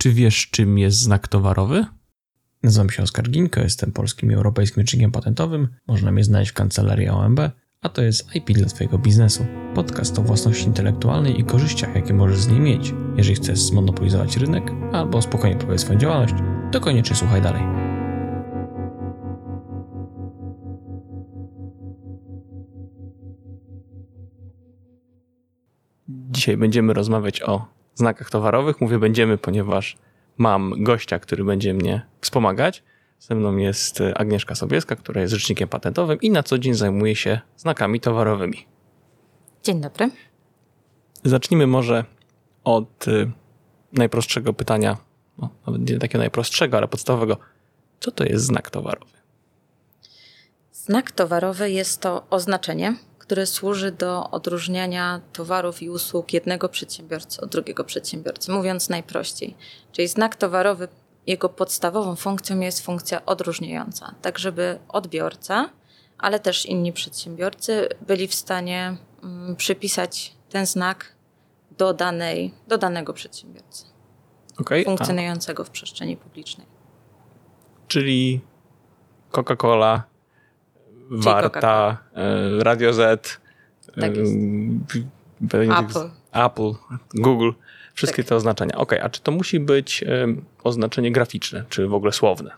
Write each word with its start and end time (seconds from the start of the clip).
Czy 0.00 0.12
wiesz, 0.12 0.50
czym 0.50 0.78
jest 0.78 0.98
znak 0.98 1.28
towarowy? 1.28 1.86
Nazywam 2.62 2.90
się 2.90 3.02
Oskar 3.02 3.30
Ginko, 3.30 3.60
jestem 3.60 3.92
polskim 3.92 4.30
i 4.30 4.34
europejskim 4.34 4.82
rzecznikiem 4.82 5.12
patentowym. 5.12 5.68
Można 5.86 6.12
mnie 6.12 6.24
znaleźć 6.24 6.50
w 6.50 6.54
kancelarii 6.54 7.08
OMB, 7.08 7.40
a 7.80 7.88
to 7.88 8.02
jest 8.02 8.34
IP 8.34 8.50
dla 8.50 8.66
Twojego 8.66 8.98
biznesu. 8.98 9.46
Podcast 9.74 10.18
o 10.18 10.22
własności 10.22 10.66
intelektualnej 10.66 11.40
i 11.40 11.44
korzyściach, 11.44 11.94
jakie 11.94 12.14
możesz 12.14 12.40
z 12.40 12.48
niej 12.48 12.60
mieć. 12.60 12.94
Jeżeli 13.16 13.36
chcesz 13.36 13.58
zmonopolizować 13.58 14.36
rynek 14.36 14.72
albo 14.92 15.22
spokojnie 15.22 15.56
prowadzić 15.56 15.82
swoją 15.82 15.98
działalność, 15.98 16.34
to 16.72 16.80
koniecznie 16.80 17.16
słuchaj 17.16 17.42
dalej. 17.42 17.62
Dzisiaj 26.08 26.56
będziemy 26.56 26.94
rozmawiać 26.94 27.42
o 27.42 27.79
znakach 28.00 28.30
towarowych. 28.30 28.80
Mówię 28.80 28.98
będziemy, 28.98 29.38
ponieważ 29.38 29.96
mam 30.38 30.82
gościa, 30.82 31.18
który 31.18 31.44
będzie 31.44 31.74
mnie 31.74 32.06
wspomagać. 32.20 32.82
Ze 33.18 33.34
mną 33.34 33.56
jest 33.56 33.98
Agnieszka 34.14 34.54
Sobieska, 34.54 34.96
która 34.96 35.20
jest 35.20 35.34
rzecznikiem 35.34 35.68
patentowym 35.68 36.20
i 36.20 36.30
na 36.30 36.42
co 36.42 36.58
dzień 36.58 36.74
zajmuje 36.74 37.16
się 37.16 37.40
znakami 37.56 38.00
towarowymi. 38.00 38.66
Dzień 39.62 39.80
dobry. 39.80 40.10
Zacznijmy 41.24 41.66
może 41.66 42.04
od 42.64 43.08
y, 43.08 43.30
najprostszego 43.92 44.52
pytania, 44.52 44.96
no, 45.38 45.50
nawet 45.66 45.90
nie 45.90 45.98
takiego 45.98 46.18
najprostszego, 46.18 46.76
ale 46.76 46.88
podstawowego. 46.88 47.36
Co 48.00 48.10
to 48.10 48.24
jest 48.24 48.44
znak 48.44 48.70
towarowy? 48.70 49.12
Znak 50.72 51.10
towarowy 51.10 51.70
jest 51.70 52.00
to 52.00 52.26
oznaczenie, 52.30 52.96
które 53.30 53.46
służy 53.46 53.92
do 53.92 54.30
odróżniania 54.30 55.20
towarów 55.32 55.82
i 55.82 55.90
usług 55.90 56.32
jednego 56.32 56.68
przedsiębiorcy 56.68 57.40
od 57.40 57.50
drugiego 57.50 57.84
przedsiębiorcy, 57.84 58.52
mówiąc 58.52 58.88
najprościej. 58.88 59.56
Czyli 59.92 60.08
znak 60.08 60.36
towarowy, 60.36 60.88
jego 61.26 61.48
podstawową 61.48 62.16
funkcją 62.16 62.60
jest 62.60 62.84
funkcja 62.84 63.26
odróżniająca, 63.26 64.14
tak 64.22 64.38
żeby 64.38 64.78
odbiorca, 64.88 65.70
ale 66.18 66.40
też 66.40 66.66
inni 66.66 66.92
przedsiębiorcy 66.92 67.88
byli 68.06 68.28
w 68.28 68.34
stanie 68.34 68.96
mm, 69.22 69.56
przypisać 69.56 70.32
ten 70.48 70.66
znak 70.66 71.12
do, 71.78 71.94
danej, 71.94 72.54
do 72.68 72.78
danego 72.78 73.12
przedsiębiorcy 73.12 73.84
Okay, 74.60 74.84
funkcjonującego 74.84 75.64
w 75.64 75.70
przestrzeni 75.70 76.16
publicznej. 76.16 76.66
Czyli 77.88 78.40
Coca-Cola, 79.32 80.00
Warta, 81.10 81.98
e, 82.14 82.64
Radio 82.64 82.92
Z, 82.92 83.40
Tak 84.00 84.12
e, 85.54 85.78
Apple. 85.78 86.10
Apple, 86.32 86.72
Google, 87.14 87.50
wszystkie 87.94 88.22
Tak. 88.22 88.28
te 88.28 88.36
oznaczenia. 88.36 88.76
Ok, 88.76 88.92
a 89.02 89.08
czy 89.08 89.20
to 89.20 89.32
musi 89.32 89.60
być 89.60 90.02
e, 90.02 90.26
oznaczenie 90.64 91.12
graficzne, 91.12 91.64
czy 91.68 91.86
w 91.86 91.94
ogóle 91.94 92.12
słowne? 92.12 92.50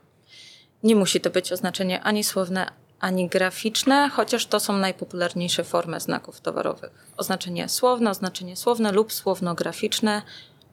Nie 0.83 0.97
musi 0.97 1.20
to 1.20 1.31
być 1.31 1.53
oznaczenie 1.53 2.00
ani 2.00 2.25
słowne, 2.25 2.67
ani 3.00 3.28
graficzne, 3.28 4.11
chociaż 4.12 4.47
to 4.47 4.61
są 4.61 4.72
najpopularniejsze 4.72 5.64
formy 5.64 6.00
znaków 6.00 6.41
towarowych. 6.41 7.12
Oznaczenie 7.16 7.69
słowne, 7.69 8.11
oznaczenie 8.11 8.56
słowne 8.56 8.92
lub 8.92 9.12
słowno-graficzne, 9.12 10.22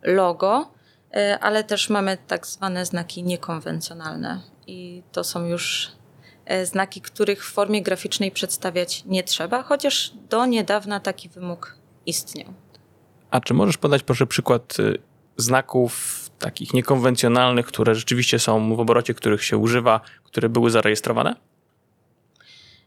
logo, 0.04 0.72
ale 1.42 1.64
też 1.64 1.90
mamy 1.90 2.18
tak 2.28 2.48
zwane 2.48 2.86
znaki 2.86 3.24
niekonwencjonalne. 3.24 4.42
I 4.68 5.04
to 5.12 5.24
są 5.24 5.46
już 5.46 5.92
znaki, 6.64 7.02
których 7.02 7.46
w 7.46 7.52
formie 7.52 7.82
graficznej 7.82 8.32
przedstawiać 8.32 9.04
nie 9.06 9.24
trzeba, 9.24 9.64
chociaż 9.64 10.14
do 10.30 10.46
niedawna 10.46 11.00
taki 11.00 11.30
wymóg 11.30 11.76
istniał. 12.06 12.54
A 13.32 13.42
czy 13.42 13.54
możesz 13.54 13.78
podać 13.78 14.04
proszę 14.04 14.28
przykład 14.28 14.80
y, 14.80 14.98
znaków 15.38 16.26
takich 16.40 16.74
niekonwencjonalnych, 16.74 17.66
które 17.66 17.96
rzeczywiście 17.96 18.40
są 18.40 18.76
w 18.76 18.80
obrocie, 18.80 19.14
których 19.14 19.44
się 19.44 19.58
używa, 19.58 20.02
które 20.24 20.50
były 20.50 20.70
zarejestrowane? 20.70 21.36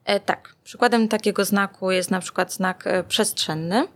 E, 0.05 0.21
tak, 0.21 0.55
przykładem 0.65 1.09
takiego 1.09 1.45
znaku 1.45 1.91
jest 1.91 2.11
na 2.11 2.21
przykład 2.21 2.53
znak 2.53 2.87
e, 2.87 3.05
przestrzenny. 3.05 3.89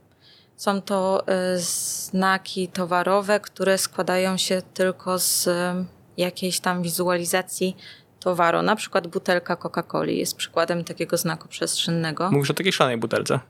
Są 0.57 0.83
to 0.83 1.29
e, 1.29 1.59
znaki 1.59 2.69
towarowe, 2.69 3.41
które 3.41 3.79
składają 3.79 4.37
się 4.37 4.63
tylko 4.75 5.19
z 5.19 5.49
e, 5.49 5.85
jakiejś 6.17 6.61
tam 6.61 6.83
wizualizacji 6.83 7.77
towaru. 8.27 8.63
Na 8.63 8.77
przykład 8.77 9.07
butelka 9.07 9.57
Coca-Coli 9.57 10.19
jest 10.19 10.37
przykładem 10.37 10.85
takiego 10.85 11.17
znaku 11.17 11.49
przestrzennego. 11.49 12.31
Mówisz 12.31 12.51
o 12.51 12.55
takiej 12.55 12.73
szklanej 12.73 12.97
butelce. 12.97 13.41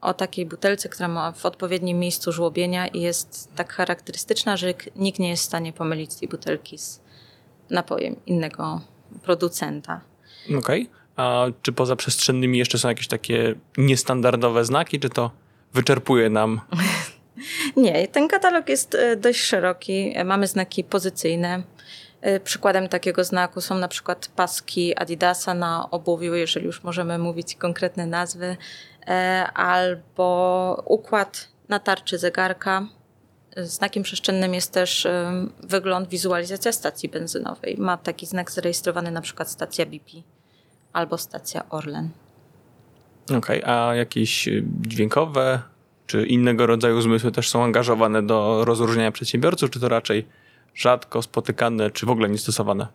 O 0.00 0.14
takiej 0.14 0.46
butelce, 0.46 0.88
która 0.88 1.08
ma 1.08 1.32
w 1.32 1.46
odpowiednim 1.46 1.98
miejscu 1.98 2.32
żłobienia 2.32 2.86
i 2.86 3.00
jest 3.00 3.48
tak 3.56 3.72
charakterystyczna, 3.72 4.56
że 4.56 4.74
nikt 4.96 5.18
nie 5.18 5.28
jest 5.28 5.42
w 5.42 5.46
stanie 5.46 5.72
pomylić 5.72 6.14
tej 6.14 6.28
butelki 6.28 6.78
z 6.78 7.00
napojem 7.70 8.16
innego 8.26 8.80
producenta. 9.22 10.00
Okej. 10.58 10.90
A 11.16 11.46
czy 11.62 11.72
poza 11.72 11.96
przestrzennymi 11.96 12.58
jeszcze 12.58 12.78
są 12.78 12.88
jakieś 12.88 13.08
takie 13.08 13.54
niestandardowe 13.76 14.64
znaki, 14.64 15.00
czy 15.00 15.10
to 15.10 15.30
wyczerpuje 15.74 16.30
nam 16.30 16.60
Nie, 17.76 18.08
ten 18.08 18.28
katalog 18.28 18.68
jest 18.68 18.94
e, 18.94 19.16
dość 19.16 19.40
szeroki. 19.40 20.12
E, 20.14 20.24
Mamy 20.24 20.46
znaki 20.46 20.84
pozycyjne. 20.84 21.62
E, 22.20 22.40
Przykładem 22.40 22.88
takiego 22.88 23.24
znaku 23.24 23.60
są 23.60 23.78
na 23.78 23.88
przykład 23.88 24.30
paski 24.36 24.96
Adidasa 24.96 25.54
na 25.54 25.90
obuwiu, 25.90 26.34
jeżeli 26.34 26.66
już 26.66 26.82
możemy 26.82 27.18
mówić 27.18 27.54
konkretne 27.54 28.06
nazwy, 28.06 28.56
e, 29.06 29.46
albo 29.54 30.82
układ 30.86 31.48
na 31.68 31.78
tarczy 31.78 32.18
zegarka. 32.18 32.86
Znakiem 33.56 34.02
przestrzennym 34.02 34.54
jest 34.54 34.72
też 34.72 35.06
em, 35.06 35.52
wygląd, 35.62 36.08
wizualizacja 36.08 36.72
stacji 36.72 37.08
benzynowej. 37.08 37.76
Ma 37.78 37.96
taki 37.96 38.26
znak 38.26 38.50
zarejestrowany 38.50 39.10
na 39.10 39.20
przykład 39.20 39.50
stacja 39.50 39.86
BP 39.86 40.10
albo 40.92 41.18
stacja 41.18 41.68
Orlen. 41.68 42.10
Okej, 43.36 43.62
a 43.64 43.94
jakieś 43.94 44.48
y, 44.48 44.64
dźwiękowe 44.80 45.62
czy 46.06 46.26
innego 46.26 46.66
rodzaju 46.66 47.00
zmysły 47.00 47.32
też 47.32 47.48
są 47.48 47.64
angażowane 47.64 48.22
do 48.22 48.64
rozróżniania 48.64 49.12
przedsiębiorców, 49.12 49.70
czy 49.70 49.80
to 49.80 49.88
raczej 49.88 50.26
rzadko 50.78 51.22
spotykane, 51.22 51.90
czy 51.90 52.06
w 52.06 52.10
ogóle 52.10 52.28
niestosowane? 52.28 52.86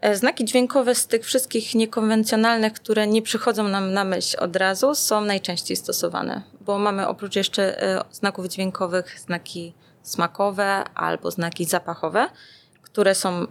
E, 0.00 0.16
Znaki 0.16 0.44
dźwiękowe 0.44 0.94
z 0.94 1.06
tych 1.06 1.24
wszystkich 1.24 1.74
niekonwencjonalnych, 1.74 2.72
które 2.72 3.06
nie 3.06 3.22
przychodzą 3.22 3.68
nam 3.68 3.92
na 3.92 4.04
myśl 4.04 4.36
od 4.40 4.56
razu, 4.56 4.94
są 4.94 5.20
najczęściej 5.20 5.76
stosowane, 5.76 6.42
bo 6.60 6.78
mamy 6.78 7.08
oprócz 7.08 7.36
jeszcze 7.36 7.82
e, 7.82 8.04
znaków 8.10 8.46
dźwiękowych 8.46 9.20
znaki 9.20 9.72
smakowe 10.02 10.84
albo 10.94 11.30
znaki 11.30 11.64
zapachowe, 11.64 12.28
które 12.82 13.14
są 13.14 13.46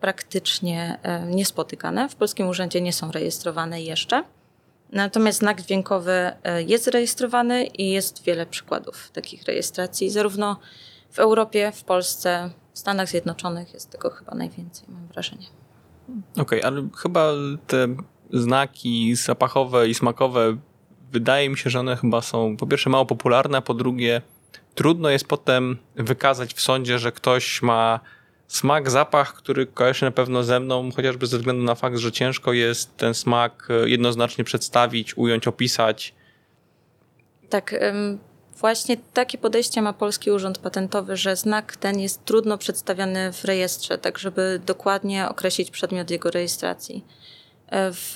praktycznie 0.00 0.98
e, 1.02 1.26
niespotykane. 1.26 2.08
W 2.08 2.14
Polskim 2.14 2.48
Urzędzie 2.48 2.80
nie 2.80 2.92
są 2.92 3.12
rejestrowane 3.12 3.82
jeszcze. 3.82 4.24
Natomiast 4.92 5.38
znak 5.38 5.62
dźwiękowy 5.62 6.32
jest 6.66 6.88
rejestrowany 6.88 7.64
i 7.64 7.90
jest 7.90 8.22
wiele 8.22 8.46
przykładów 8.46 9.10
takich 9.12 9.42
rejestracji, 9.42 10.10
zarówno 10.10 10.56
w 11.10 11.18
Europie, 11.18 11.72
w 11.74 11.84
Polsce, 11.84 12.50
w 12.74 12.78
Stanach 12.78 13.08
Zjednoczonych 13.08 13.74
jest 13.74 13.90
tego 13.90 14.10
chyba 14.10 14.34
najwięcej, 14.34 14.88
mam 14.88 15.06
wrażenie. 15.06 15.46
Okej, 16.36 16.62
ale 16.62 16.88
chyba 16.96 17.32
te 17.66 17.86
znaki 18.32 19.14
zapachowe 19.14 19.88
i 19.88 19.94
smakowe, 19.94 20.56
wydaje 21.12 21.48
mi 21.48 21.58
się, 21.58 21.70
że 21.70 21.80
one 21.80 21.96
chyba 21.96 22.20
są 22.20 22.56
po 22.56 22.66
pierwsze 22.66 22.90
mało 22.90 23.06
popularne, 23.06 23.58
a 23.58 23.62
po 23.62 23.74
drugie 23.74 24.22
trudno 24.74 25.10
jest 25.10 25.26
potem 25.26 25.78
wykazać 25.96 26.54
w 26.54 26.60
sądzie, 26.60 26.98
że 26.98 27.12
ktoś 27.12 27.62
ma 27.62 28.00
smak, 28.48 28.90
zapach, 28.90 29.34
który 29.34 29.66
kojarzy 29.66 30.04
na 30.04 30.10
pewno 30.10 30.42
ze 30.42 30.60
mną, 30.60 30.90
chociażby 30.96 31.26
ze 31.26 31.38
względu 31.38 31.62
na 31.62 31.74
fakt, 31.74 31.96
że 31.96 32.12
ciężko 32.12 32.52
jest 32.52 32.96
ten 32.96 33.14
smak 33.14 33.68
e, 33.70 33.88
jednoznacznie 33.88 34.44
przedstawić, 34.44 35.16
ująć, 35.16 35.48
opisać. 35.48 36.14
Tak, 37.48 37.74
właśnie 38.56 38.96
takie 39.12 39.38
podejście 39.38 39.82
ma 39.82 39.92
Polski 39.92 40.30
Urząd 40.30 40.58
Patentowy, 40.58 41.16
że 41.16 41.36
znak 41.36 41.76
ten 41.76 42.00
jest 42.00 42.24
trudno 42.24 42.58
przedstawiany 42.58 43.32
w 43.32 43.44
rejestrze, 43.44 43.98
tak 43.98 44.18
żeby 44.18 44.60
dokładnie 44.66 45.28
określić 45.28 45.70
przedmiot 45.70 46.10
jego 46.10 46.30
rejestracji. 46.30 47.04
E, 47.68 47.92
W 47.92 48.14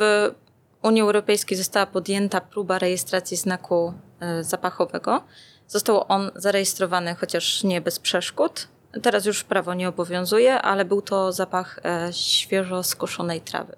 Unii 0.83 1.03
Europejskiej 1.03 1.59
została 1.59 1.87
podjęta 1.87 2.41
próba 2.41 2.79
rejestracji 2.79 3.37
znaku 3.37 3.94
e, 4.21 4.44
zapachowego. 4.44 5.25
Został 5.69 6.05
on 6.09 6.31
zarejestrowany, 6.35 7.15
chociaż 7.15 7.65
nie 7.65 7.81
bez 7.81 7.99
przeszkód. 7.99 8.69
Teraz 9.03 9.27
już 9.27 9.44
prawo 9.44 9.75
nie 9.75 9.89
obowiązuje, 9.89 10.62
ale 10.62 10.85
był 10.85 11.03
to 11.03 11.32
zapach 11.32 11.81
e, 11.85 12.12
świeżo 12.12 12.82
skoszonej 12.82 13.41
trawy 13.41 13.77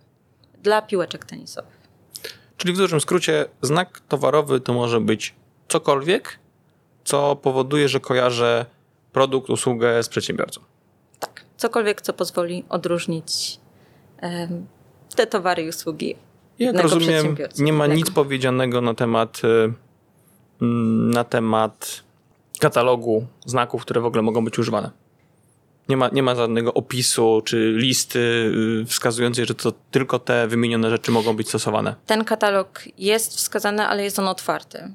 dla 0.62 0.82
piłeczek 0.82 1.24
tenisowych. 1.24 1.78
Czyli 2.56 2.74
w 2.74 2.76
dużym 2.76 3.00
skrócie 3.00 3.44
znak 3.62 4.00
towarowy 4.08 4.60
to 4.60 4.72
może 4.72 5.00
być 5.00 5.34
cokolwiek, 5.68 6.38
co 7.08 7.36
powoduje, 7.36 7.88
że 7.88 8.00
kojarzę 8.00 8.66
produkt, 9.12 9.50
usługę 9.50 10.02
z 10.02 10.08
przedsiębiorcą. 10.08 10.60
Tak, 11.20 11.44
cokolwiek, 11.56 12.00
co 12.00 12.12
pozwoli 12.12 12.64
odróżnić 12.68 13.60
te 15.16 15.26
towary 15.26 15.62
i 15.62 15.68
usługi. 15.68 16.16
Jak 16.58 16.80
rozumiem, 16.80 17.36
nie 17.58 17.72
ma 17.72 17.86
nic 17.86 18.10
powiedzianego 18.10 18.80
na 18.80 18.94
temat, 18.94 19.40
y, 19.44 19.72
mm, 20.62 21.10
na 21.10 21.24
temat 21.24 22.02
katalogu 22.60 23.26
znaków, 23.46 23.82
które 23.82 24.00
w 24.00 24.04
ogóle 24.04 24.22
mogą 24.22 24.44
być 24.44 24.58
używane. 24.58 24.90
Nie 25.88 25.96
ma, 25.96 26.08
nie 26.08 26.22
ma 26.22 26.34
żadnego 26.34 26.74
opisu 26.74 27.42
czy 27.44 27.72
listy 27.76 28.18
y, 28.82 28.86
wskazującej, 28.86 29.46
że 29.46 29.54
to 29.54 29.72
tylko 29.90 30.18
te 30.18 30.48
wymienione 30.48 30.90
rzeczy 30.90 31.10
mogą 31.10 31.36
być 31.36 31.48
stosowane. 31.48 31.94
Ten 32.06 32.24
katalog 32.24 32.84
jest 32.98 33.36
wskazany, 33.36 33.86
ale 33.86 34.04
jest 34.04 34.18
on 34.18 34.28
otwarty. 34.28 34.94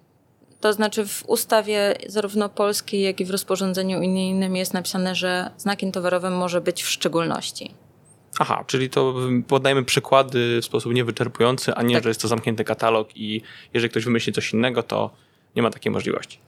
To 0.64 0.74
znaczy 0.74 1.06
w 1.08 1.24
ustawie 1.28 1.96
zarówno 2.08 2.50
polskiej, 2.50 3.02
jak 3.02 3.20
i 3.20 3.26
w 3.26 3.32
rozporządzeniu 3.32 4.00
unijnym 4.00 4.56
jest 4.56 4.74
napisane, 4.74 5.16
że 5.16 5.50
znakiem 5.58 5.92
towarowym 5.92 6.38
może 6.38 6.62
być 6.62 6.84
w 6.84 6.90
szczególności. 6.90 7.74
Aha, 8.40 8.64
czyli 8.68 8.90
to 8.90 9.14
podajemy 9.48 9.84
przykłady 9.84 10.62
w 10.62 10.66
sposób 10.66 10.94
niewyczerpujący, 10.94 11.74
a 11.74 11.82
nie, 11.82 11.96
Tak. 11.96 12.04
że 12.04 12.10
jest 12.10 12.22
to 12.22 12.28
zamknięty 12.28 12.64
katalog 12.64 13.18
i 13.18 13.42
jeżeli 13.74 13.90
ktoś 13.90 14.06
wymyśli 14.06 14.34
coś 14.34 14.54
innego, 14.54 14.84
to 14.84 15.10
nie 15.56 15.62
ma 15.62 15.70
takiej 15.70 15.92
możliwości. 15.92 16.40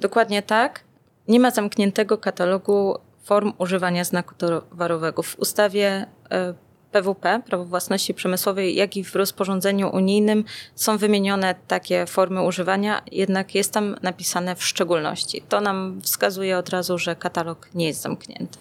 Dokładnie 0.00 0.42
tak. 0.42 0.84
Nie 1.28 1.40
ma 1.40 1.50
zamkniętego 1.50 2.18
katalogu 2.18 2.98
form 3.24 3.52
używania 3.58 4.04
znaku 4.04 4.34
towarowego. 4.34 5.22
W 5.22 5.38
ustawie 5.38 6.06
e, 6.30 6.54
PWP, 6.92 7.42
Prawo 7.46 7.64
Własności 7.64 8.14
Przemysłowej, 8.14 8.74
jak 8.74 8.96
i 8.96 9.04
w 9.04 9.14
rozporządzeniu 9.14 9.90
unijnym 9.92 10.44
są 10.74 10.98
wymienione 10.98 11.54
takie 11.68 12.06
formy 12.06 12.42
używania, 12.42 13.02
jednak 13.12 13.54
jest 13.54 13.72
tam 13.72 13.96
napisane 14.02 14.56
w 14.56 14.64
szczególności. 14.64 15.42
To 15.48 15.60
nam 15.60 16.00
wskazuje 16.02 16.58
od 16.58 16.68
razu, 16.68 16.98
że 16.98 17.16
katalog 17.16 17.68
nie 17.74 17.86
jest 17.86 18.02
zamknięty. 18.02 18.58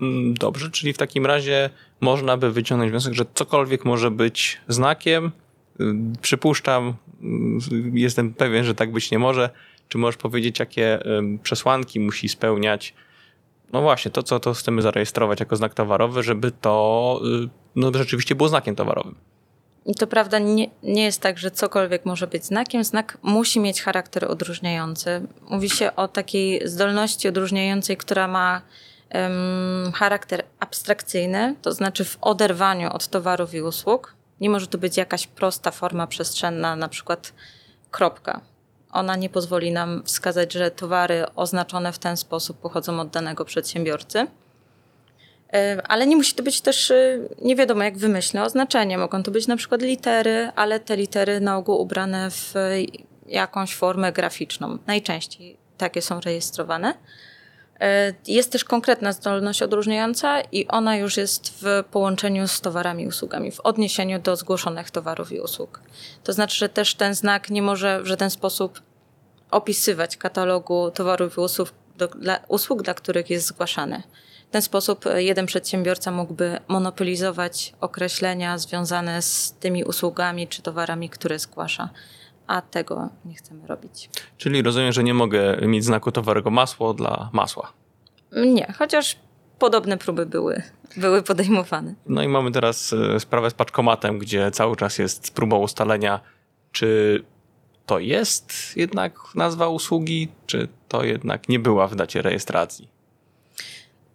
Mm, 0.00 0.34
Dobrze, 0.34 0.70
czyli 0.70 0.92
w 0.92 0.98
takim 0.98 1.26
razie 1.26 1.70
można 2.00 2.36
by 2.36 2.52
wyciągnąć 2.52 2.90
wniosek, 2.90 3.14
że 3.14 3.24
cokolwiek 3.34 3.84
może 3.84 4.10
być 4.10 4.60
znakiem. 4.68 5.32
Y, 5.80 5.84
Przypuszczam, 6.22 6.88
y, 6.88 7.90
jestem 7.94 8.34
pewien, 8.34 8.64
że 8.64 8.74
tak 8.74 8.92
być 8.92 9.10
nie 9.10 9.18
może. 9.18 9.50
Czy 9.88 9.98
możesz 9.98 10.16
powiedzieć, 10.16 10.58
jakie 10.58 11.06
ym, 11.06 11.38
przesłanki 11.38 12.00
musi 12.00 12.28
spełniać? 12.28 12.94
No 13.72 13.82
właśnie, 13.82 14.10
to 14.10 14.22
co 14.22 14.40
to 14.40 14.54
chcemy 14.54 14.82
zarejestrować 14.82 15.40
jako 15.40 15.56
znak 15.56 15.74
towarowy, 15.74 16.22
żeby 16.22 16.50
to 16.50 17.20
y, 17.44 17.48
no, 17.76 17.90
rzeczywiście 17.94 18.34
było 18.34 18.48
znakiem 18.48 18.76
towarowym. 18.76 19.14
I 19.86 19.94
to 19.94 20.06
prawda, 20.06 20.38
nie, 20.38 20.70
nie 20.82 21.04
jest 21.04 21.20
tak, 21.20 21.38
że 21.38 21.50
cokolwiek 21.50 22.04
może 22.06 22.26
być 22.26 22.44
znakiem. 22.44 22.84
Znak 22.84 23.18
musi 23.22 23.60
mieć 23.60 23.82
charakter 23.82 24.30
odróżniający. 24.30 25.26
Mówi 25.50 25.70
się 25.70 25.96
o 25.96 26.08
takiej 26.08 26.68
zdolności 26.68 27.28
odróżniającej, 27.28 27.96
która 27.96 28.28
ma 28.28 28.62
em, 29.08 29.92
charakter 29.94 30.44
abstrakcyjny, 30.60 31.54
to 31.62 31.72
znaczy 31.72 32.04
w 32.04 32.18
oderwaniu 32.20 32.92
od 32.92 33.08
towarów 33.08 33.54
i 33.54 33.62
usług. 33.62 34.14
Nie 34.40 34.50
może 34.50 34.66
to 34.66 34.78
być 34.78 34.96
jakaś 34.96 35.26
prosta 35.26 35.70
forma 35.70 36.06
przestrzenna, 36.06 36.76
na 36.76 36.88
przykład 36.88 37.32
kropka. 37.90 38.40
Ona 38.96 39.16
nie 39.16 39.28
pozwoli 39.28 39.72
nam 39.72 40.02
wskazać, 40.04 40.52
że 40.52 40.70
towary 40.70 41.24
oznaczone 41.34 41.92
w 41.92 41.98
ten 41.98 42.16
sposób 42.16 42.58
pochodzą 42.60 43.00
od 43.00 43.08
danego 43.08 43.44
przedsiębiorcy. 43.44 44.26
E, 45.52 45.82
Ale 45.88 46.06
nie 46.06 46.16
musi 46.16 46.34
to 46.34 46.42
być 46.42 46.60
też 46.60 46.90
e, 46.90 47.18
nie 47.42 47.56
wiadomo 47.56 47.82
jak 47.82 47.98
wymyślne 47.98 48.44
oznaczenie. 48.44 48.98
Mogą 48.98 49.22
to 49.22 49.30
być 49.30 49.46
na 49.46 49.56
przykład 49.56 49.82
litery, 49.82 50.50
ale 50.56 50.80
te 50.80 50.96
litery 50.96 51.40
na 51.40 51.56
ogół 51.56 51.80
ubrane 51.80 52.30
w 52.30 52.56
e, 52.56 52.70
jakąś 53.26 53.74
formę 53.74 54.12
graficzną. 54.12 54.78
Najczęściej 54.86 55.56
takie 55.78 56.02
są 56.02 56.20
rejestrowane. 56.20 56.94
Jest 58.26 58.52
też 58.52 58.64
konkretna 58.64 59.12
zdolność 59.12 59.62
odróżniająca 59.62 60.40
i 60.40 60.66
ona 60.66 60.96
już 60.96 61.16
jest 61.16 61.58
w 61.62 61.84
połączeniu 61.90 62.48
z 62.48 62.60
towarami 62.60 63.02
i 63.02 63.06
usługami, 63.06 63.52
w 63.52 63.60
odniesieniu 63.60 64.18
do 64.18 64.36
zgłoszonych 64.36 64.90
towarów 64.90 65.32
i 65.32 65.40
usług. 65.40 65.80
To 66.24 66.32
znaczy, 66.32 66.56
że 66.56 66.68
też 66.68 66.94
ten 66.94 67.14
znak 67.14 67.50
nie 67.50 67.62
może 67.62 68.02
w 68.02 68.06
żaden 68.06 68.30
sposób 68.30 68.80
opisywać 69.56 70.16
katalogu 70.16 70.90
towarów 70.90 71.36
i 71.36 71.40
usług, 71.40 71.68
do, 71.98 72.08
dla, 72.08 72.38
usług, 72.48 72.82
dla 72.82 72.94
których 72.94 73.30
jest 73.30 73.46
zgłaszany. 73.46 74.02
W 74.48 74.50
ten 74.50 74.62
sposób 74.62 75.06
e, 75.06 75.22
jeden 75.22 75.46
przedsiębiorca 75.46 76.10
mógłby 76.10 76.58
monopolizować 76.68 77.74
określenia 77.80 78.58
związane 78.58 79.22
z 79.22 79.56
tymi 79.60 79.84
usługami 79.84 80.48
czy 80.48 80.62
towarami, 80.62 81.08
które 81.10 81.38
zgłasza, 81.38 81.90
a 82.46 82.62
tego 82.62 83.08
nie 83.24 83.34
chcemy 83.34 83.66
robić. 83.66 84.10
Czyli 84.38 84.62
rozumiem, 84.62 84.92
że 84.92 85.04
nie 85.04 85.14
mogę 85.14 85.56
mieć 85.62 85.84
znaku 85.84 86.12
towarowego 86.12 86.50
masło 86.50 86.94
dla 86.94 87.30
masła. 87.32 87.72
Nie, 88.32 88.74
chociaż 88.78 89.16
podobne 89.58 89.96
próby 89.96 90.26
były, 90.26 90.62
były 90.96 91.22
podejmowane. 91.22 91.94
No 92.06 92.22
i 92.22 92.28
mamy 92.28 92.52
teraz 92.52 92.92
e, 92.92 93.20
sprawę 93.20 93.50
z 93.50 93.54
paczkomatem, 93.54 94.18
gdzie 94.18 94.50
cały 94.50 94.76
czas 94.76 94.98
jest 94.98 95.34
próba 95.34 95.56
ustalenia, 95.56 96.20
czy 96.72 97.22
to 97.86 97.98
jest 97.98 98.52
jednak 98.76 99.18
nazwa 99.34 99.68
usługi, 99.68 100.28
czy 100.46 100.68
to 100.88 101.04
jednak 101.04 101.48
nie 101.48 101.58
była 101.58 101.88
w 101.88 101.96
dacie 101.96 102.22
rejestracji. 102.22 102.88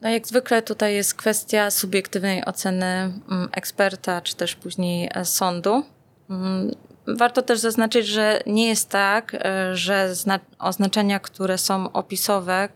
No 0.01 0.09
jak 0.09 0.27
zwykle 0.27 0.61
tutaj 0.61 0.95
jest 0.95 1.13
kwestia 1.13 1.71
subiektywnej 1.71 2.45
oceny 2.45 2.85
mm, 2.85 3.49
eksperta, 3.51 4.21
czy 4.21 4.35
też 4.35 4.55
później 4.55 5.09
e, 5.13 5.25
sądu. 5.25 5.83
Mm, 6.29 6.75
Warto 7.07 7.41
też 7.41 7.59
zaznaczyć, 7.59 8.07
że 8.07 8.41
nie 8.45 8.67
jest 8.67 8.89
tak, 8.89 9.35
e, 9.35 9.75
że 9.75 10.15
zna- 10.15 10.39
oznaczenia, 10.59 11.19
które 11.19 11.57
są 11.57 11.91
opisowe, 11.91 12.69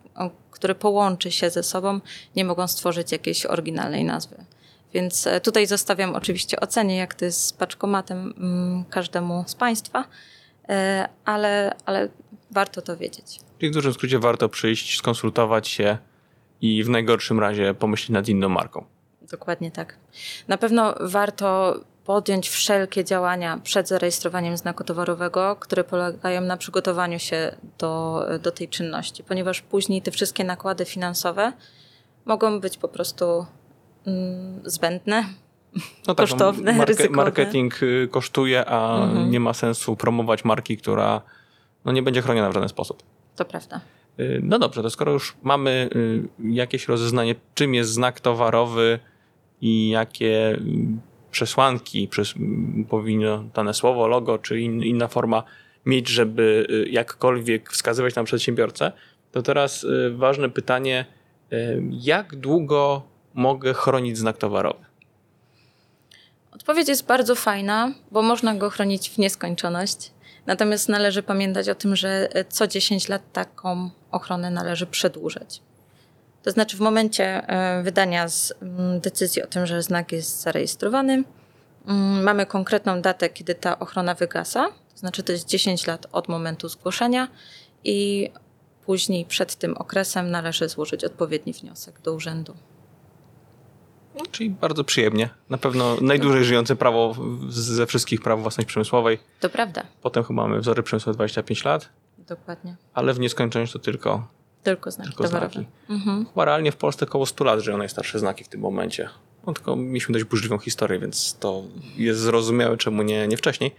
które 0.51 0.75
połączy 0.75 1.31
się 1.31 1.49
ze 1.49 1.63
sobą, 1.63 1.99
nie 2.35 2.45
mogą 2.45 2.67
stworzyć 2.67 3.11
jakiejś 3.11 3.45
oryginalnej 3.45 4.03
nazwy. 4.03 4.45
Więc 4.93 5.27
e, 5.27 5.41
tutaj 5.41 5.67
zostawiam 5.67 6.15
oczywiście 6.15 6.59
ocenie, 6.59 6.97
jak 6.97 7.13
to 7.13 7.25
jest 7.25 7.45
z 7.45 7.53
paczkomatem 7.53 8.33
mm, 8.37 8.83
każdemu 8.89 9.43
z 9.47 9.55
Państwa, 9.55 10.05
ale, 11.25 11.75
ale 11.85 12.09
warto 12.51 12.81
to 12.81 12.97
wiedzieć. 12.97 13.39
Czyli 13.59 13.71
w 13.71 13.73
dużym 13.73 13.93
skrócie 13.93 14.19
warto 14.19 14.49
przyjść, 14.49 14.97
skonsultować 14.97 15.67
się 15.67 15.97
i 16.61 16.83
w 16.83 16.89
najgorszym 16.89 17.39
razie 17.39 17.73
pomyśleć 17.73 18.09
nad 18.09 18.29
inną 18.29 18.49
marką. 18.49 18.85
Dokładnie 19.31 19.71
tak. 19.71 19.97
Na 20.47 20.57
pewno 20.57 20.95
warto 20.99 21.79
podjąć 22.05 22.49
wszelkie 22.49 23.03
działania 23.03 23.59
przed 23.63 23.87
zarejestrowaniem 23.87 24.57
znaku 24.57 24.83
towarowego, 24.83 25.55
które 25.55 25.83
polegają 25.83 26.41
na 26.41 26.57
przygotowaniu 26.57 27.19
się 27.19 27.55
do, 27.77 28.25
do 28.41 28.51
tej 28.51 28.69
czynności, 28.69 29.23
ponieważ 29.23 29.61
później 29.61 30.01
te 30.01 30.11
wszystkie 30.11 30.43
nakłady 30.43 30.85
finansowe 30.85 31.53
mogą 32.25 32.59
być 32.59 32.77
po 32.77 32.87
prostu 32.87 33.45
mm, 34.07 34.61
zbędne. 34.65 35.25
No 36.07 36.15
Kosztowne, 36.15 36.73
marke- 36.73 36.85
ryzykowne. 36.85 37.23
Marketing 37.23 37.83
y, 37.83 38.07
kosztuje, 38.11 38.65
a 38.65 39.03
Mhm. 39.03 39.29
nie 39.31 39.39
ma 39.39 39.53
sensu 39.53 39.95
promować 39.95 40.45
marki, 40.45 40.77
która 40.77 41.21
no, 41.85 41.91
nie 41.91 42.03
będzie 42.03 42.21
chroniona 42.21 42.49
w 42.49 42.53
żaden 42.53 42.69
sposób. 42.69 43.03
To 43.35 43.45
prawda. 43.45 43.81
Y, 44.19 44.39
No 44.43 44.59
dobrze, 44.59 44.81
to 44.83 44.89
skoro 44.89 45.11
już 45.11 45.35
mamy 45.43 45.89
y, 45.95 46.23
jakieś 46.53 46.87
rozeznanie, 46.87 47.35
czym 47.53 47.73
jest 47.73 47.91
znak 47.91 48.19
towarowy 48.19 48.99
i 49.61 49.89
jakie 49.89 50.59
przesłanki 51.31 52.07
przes- 52.09 52.35
m, 52.37 52.85
powinno 52.89 53.43
dane 53.53 53.73
słowo, 53.73 54.07
logo 54.07 54.37
czy 54.37 54.59
in, 54.59 54.83
inna 54.83 55.07
forma 55.07 55.43
mieć, 55.85 56.07
żeby 56.07 56.67
jakkolwiek 56.89 57.71
wskazywać 57.71 58.15
na 58.15 58.23
przedsiębiorcę, 58.23 58.91
to 59.31 59.41
teraz 59.41 59.85
ważne 60.11 60.49
pytanie, 60.49 61.05
jak 61.91 62.35
długo 62.35 63.01
mogę 63.33 63.73
chronić 63.73 64.17
znak 64.17 64.37
towarowy? 64.37 64.84
Odpowiedź 66.55 66.87
jest 66.87 67.05
bardzo 67.05 67.35
fajna, 67.35 67.91
bo 68.11 68.21
można 68.21 68.55
go 68.55 68.69
chronić 68.69 69.09
w 69.09 69.17
nieskończoność. 69.17 70.11
Natomiast 70.45 70.89
należy 70.89 71.23
pamiętać 71.23 71.69
o 71.69 71.75
tym, 71.75 71.95
że 71.95 72.29
e, 72.33 72.45
co 72.45 72.67
10 72.67 73.09
lat 73.09 73.21
taką 73.33 73.89
ochronę 74.11 74.51
należy 74.51 74.87
przedłużać. 74.87 75.61
To 76.43 76.51
znaczy, 76.51 76.77
w 76.77 76.79
momencie 76.79 77.47
e, 77.47 77.83
wydania 77.83 78.27
mm, 78.61 78.99
decyzji 78.99 79.43
o 79.43 79.47
tym, 79.47 79.65
że 79.65 79.83
znak 79.83 80.11
jest 80.11 80.41
zarejestrowany, 80.41 81.23
mm, 81.87 82.23
mamy 82.23 82.45
konkretną 82.45 83.01
datę, 83.01 83.29
kiedy 83.29 83.55
ta 83.55 83.79
ochrona 83.79 84.13
wygasa. 84.13 84.67
To 84.93 84.99
znaczy, 84.99 85.23
to 85.23 85.31
jest 85.31 85.47
10 85.47 85.87
lat 85.87 86.07
od 86.11 86.27
momentu 86.27 86.69
zgłoszenia 86.69 87.27
i 87.83 88.29
później 88.85 89.25
przed 89.25 89.55
tym 89.55 89.77
okresem 89.77 90.31
należy 90.31 90.69
złożyć 90.69 91.03
odpowiedni 91.03 91.53
wniosek 91.53 92.01
do 92.01 92.13
urzędu. 92.13 92.55
No, 94.15 94.21
czyli 94.31 94.49
bardzo 94.49 94.83
przyjemnie. 94.83 95.29
Na 95.49 95.57
pewno 95.57 95.97
najdłużej 96.01 96.43
żyjące 96.45 96.75
prawo 96.75 97.15
ze 97.49 97.85
wszystkich 97.85 98.21
praw 98.21 98.41
własności 98.41 98.67
przemysłowej. 98.67 99.19
To 99.39 99.49
prawda, 99.49 99.83
Potem 100.01 100.23
chyba 100.23 100.41
mamy 100.47 100.59
wzory 100.59 100.83
przemysłowe 100.83 101.15
25 101.15 101.63
lat, 101.65 101.89
dokładnie. 102.17 102.75
ale 102.93 103.13
w 103.13 103.19
nieskończoność 103.19 103.73
to 103.73 103.79
tylko 103.79 104.27
Tylko 104.63 104.91
znaki 104.91 105.09
Tylko 105.09 105.23
towarowe. 105.23 105.53
znaki. 105.53 105.67
Mhm. 105.89 106.25
Chyba 106.25 106.45
realnie 106.45 106.71
w 106.71 106.75
Polsce 106.75 107.05
około 107.05 107.25
100 107.25 107.43
lat 107.43 107.59
żyją 107.59 107.77
najstarsze 107.77 108.19
znaki 108.19 108.43
w 108.43 108.47
tym 108.47 108.61
momencie. 108.61 109.09
No 109.47 109.53
tylko 109.53 109.75
mieliśmy 109.75 110.13
dość 110.13 110.25
burzliwą 110.25 110.57
historię, 110.57 110.99
więc 110.99 111.37
to 111.39 111.63
jest 111.97 112.19
zrozumiałe, 112.19 112.77
czemu 112.77 113.03
nie, 113.03 113.27
nie 113.27 113.37
wcześniej. 113.37 113.75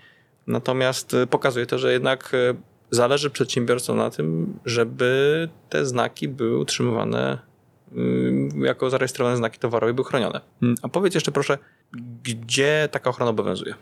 Natomiast 0.46 1.14
y, 1.14 1.26
pokazuje 1.26 1.66
to, 1.66 1.78
że 1.78 1.92
jednak 1.92 2.34
y, 2.34 2.56
zależy 2.90 3.30
przedsiębiorcom 3.30 3.96
na 3.96 4.10
tym, 4.10 4.58
żeby 4.64 5.48
te 5.68 5.86
znaki 5.86 6.28
były 6.28 6.58
utrzymywane 6.58 7.38
jako 8.64 8.90
zarejestrowane 8.90 9.36
znaki 9.36 9.58
towarowe 9.58 9.94
były 9.94 10.08
chronione. 10.08 10.40
Mm, 10.62 10.74
A 10.82 10.88
powiedz 10.88 11.14
jeszcze 11.14 11.32
proszę, 11.32 11.58
gdzie 12.22 12.88
taka 12.92 13.10
ochrona 13.10 13.30
obowiązuje? 13.30 13.74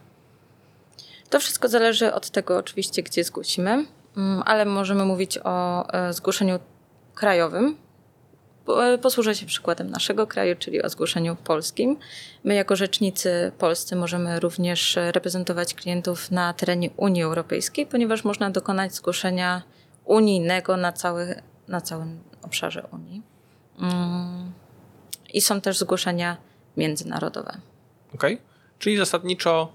To 1.30 1.40
wszystko 1.40 1.68
zależy 1.68 2.12
od 2.14 2.30
tego 2.30 2.56
oczywiście, 2.56 3.02
gdzie 3.02 3.25
zgłosimy, 3.25 3.70
mm, 4.16 4.42
ale 4.46 4.64
możemy 4.64 5.04
mówić 5.04 5.38
o 5.44 5.88
e, 5.92 6.12
zgłoszeniu 6.12 6.58
krajowym. 7.14 7.76
Posłużę 9.02 9.34
się 9.34 9.46
przykładem 9.46 9.90
naszego 9.90 10.26
kraju, 10.26 10.56
czyli 10.58 10.82
o 10.82 10.88
zgłoszeniu 10.88 11.37
polskim. 11.37 11.96
My, 12.44 12.54
jako 12.54 12.76
rzecznicy 12.76 13.52
polscy, 13.58 13.96
możemy 13.96 14.40
również 14.40 14.99
reprezentować 15.12 15.75
klientów 15.75 16.30
na 16.30 16.52
terenie 16.52 16.90
Unii 16.96 17.23
Europejskiej, 17.23 17.87
ponieważ 17.87 18.25
można 18.25 18.50
dokonać 18.50 18.94
zgłoszenia 18.94 19.62
unijnego 20.04 20.76
na, 20.76 20.92
cały, 20.92 21.42
na 21.68 21.80
całym 21.80 22.18
obszarze 22.42 22.87
Unii. 22.92 23.34
I 25.33 25.40
są 25.40 25.61
też 25.61 25.78
zgłoszenia 25.78 26.37
międzynarodowe. 26.76 27.61
Okej. 28.14 28.35
Okay. 28.35 28.47
Czyli 28.78 28.97
zasadniczo 28.97 29.73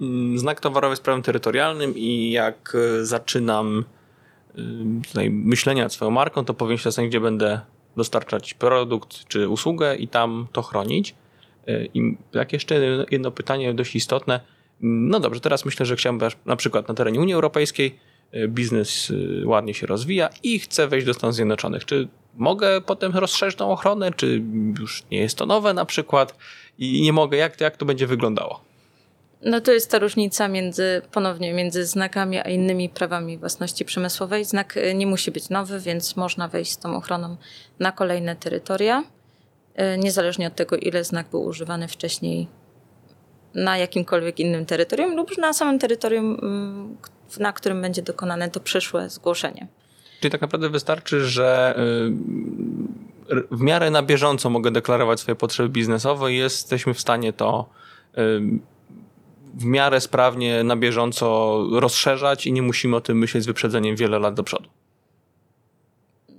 mm, 0.00 0.38
znak 0.38 0.60
towarowy 0.60 0.92
jest 0.92 1.02
prawem 1.02 1.22
terytorialnym 1.22 1.94
i 1.96 2.30
jak 2.30 2.76
e, 3.00 3.04
zaczynam 3.04 3.84
e, 4.54 4.60
tutaj 5.08 5.30
myślenia 5.30 5.82
nad 5.82 5.92
swoją 5.92 6.10
marką, 6.10 6.44
to 6.44 6.54
powiem 6.54 6.78
się 6.78 6.84
zastanowić, 6.84 7.10
gdzie 7.10 7.20
będę 7.20 7.60
dostarczać 7.96 8.54
produkt 8.54 9.24
czy 9.28 9.48
usługę 9.48 9.96
i 9.96 10.08
tam 10.08 10.46
to 10.52 10.62
chronić. 10.62 11.14
E, 11.66 11.84
I 11.84 12.16
jak 12.32 12.52
jeszcze 12.52 13.06
jedno 13.10 13.30
pytanie 13.30 13.74
dość 13.74 13.96
istotne. 13.96 14.40
No 14.80 15.20
dobrze, 15.20 15.40
teraz 15.40 15.64
myślę, 15.64 15.86
że 15.86 15.96
chciałbym 15.96 16.30
na 16.46 16.56
przykład 16.56 16.88
na 16.88 16.94
terenie 16.94 17.20
Unii 17.20 17.34
Europejskiej 17.34 17.98
biznes 18.48 19.12
ładnie 19.44 19.74
się 19.74 19.86
rozwija 19.86 20.30
i 20.42 20.58
chcę 20.58 20.88
wejść 20.88 21.06
do 21.06 21.14
Stanów 21.14 21.34
Zjednoczonych. 21.34 21.84
Czy 21.84 22.08
mogę 22.36 22.80
potem 22.80 23.12
rozszerzyć 23.12 23.58
tą 23.58 23.70
ochronę, 23.70 24.10
czy 24.12 24.42
już 24.80 25.02
nie 25.10 25.18
jest 25.18 25.38
to 25.38 25.46
nowe 25.46 25.74
na 25.74 25.84
przykład 25.84 26.36
i 26.78 27.02
nie 27.02 27.12
mogę, 27.12 27.36
jak, 27.36 27.60
jak 27.60 27.76
to 27.76 27.86
będzie 27.86 28.06
wyglądało? 28.06 28.60
No 29.44 29.60
to 29.60 29.72
jest 29.72 29.90
ta 29.90 29.98
różnica 29.98 30.48
między, 30.48 31.02
ponownie, 31.12 31.52
między 31.52 31.86
znakami 31.86 32.38
a 32.38 32.42
innymi 32.42 32.88
prawami 32.88 33.38
własności 33.38 33.84
przemysłowej. 33.84 34.44
Znak 34.44 34.76
y, 34.76 34.94
nie 34.94 35.06
musi 35.06 35.30
być 35.30 35.48
nowy, 35.48 35.80
więc 35.80 36.16
można 36.16 36.48
wejść 36.48 36.72
z 36.72 36.78
tą 36.78 36.96
ochroną 36.96 37.36
na 37.78 37.92
kolejne 37.92 38.36
terytoria, 38.36 39.02
y, 39.94 39.98
niezależnie 39.98 40.46
od 40.46 40.54
tego, 40.54 40.76
ile 40.76 41.04
znak 41.04 41.26
był 41.30 41.44
używany 41.44 41.88
wcześniej 41.88 42.46
na 43.54 43.78
jakimkolwiek 43.78 44.40
innym 44.40 44.66
terytorium 44.66 45.16
lub 45.16 45.38
na 45.38 45.52
samym 45.52 45.78
terytorium, 45.78 46.38
mm, 46.42 46.96
na 47.38 47.52
którym 47.52 47.82
będzie 47.82 48.02
dokonane 48.02 48.50
to 48.50 48.60
przyszłe 48.60 49.10
zgłoszenie. 49.10 49.66
Czyli 50.24 50.32
tak 50.32 50.40
naprawdę 50.40 50.68
wystarczy, 50.68 51.26
że 51.26 51.78
y, 53.30 53.42
w 53.50 53.60
miarę 53.60 53.90
na 53.90 54.02
bieżąco 54.02 54.50
mogę 54.50 54.70
deklarować 54.70 55.20
swoje 55.20 55.36
potrzeby 55.36 55.68
biznesowe 55.68 56.32
i 56.32 56.36
jesteśmy 56.36 56.94
w 56.94 57.00
stanie 57.00 57.32
to 57.32 57.68
y, 58.18 58.40
w 59.54 59.64
miarę 59.64 60.00
sprawnie, 60.00 60.64
na 60.64 60.76
bieżąco 60.76 61.58
rozszerzać 61.72 62.46
i 62.46 62.52
nie 62.52 62.62
musimy 62.62 62.96
o 62.96 63.00
tym 63.00 63.18
myśleć 63.18 63.44
z 63.44 63.46
wyprzedzeniem 63.46 63.96
wiele 63.96 64.18
lat 64.18 64.34
do 64.34 64.42
przodu. 64.42 64.68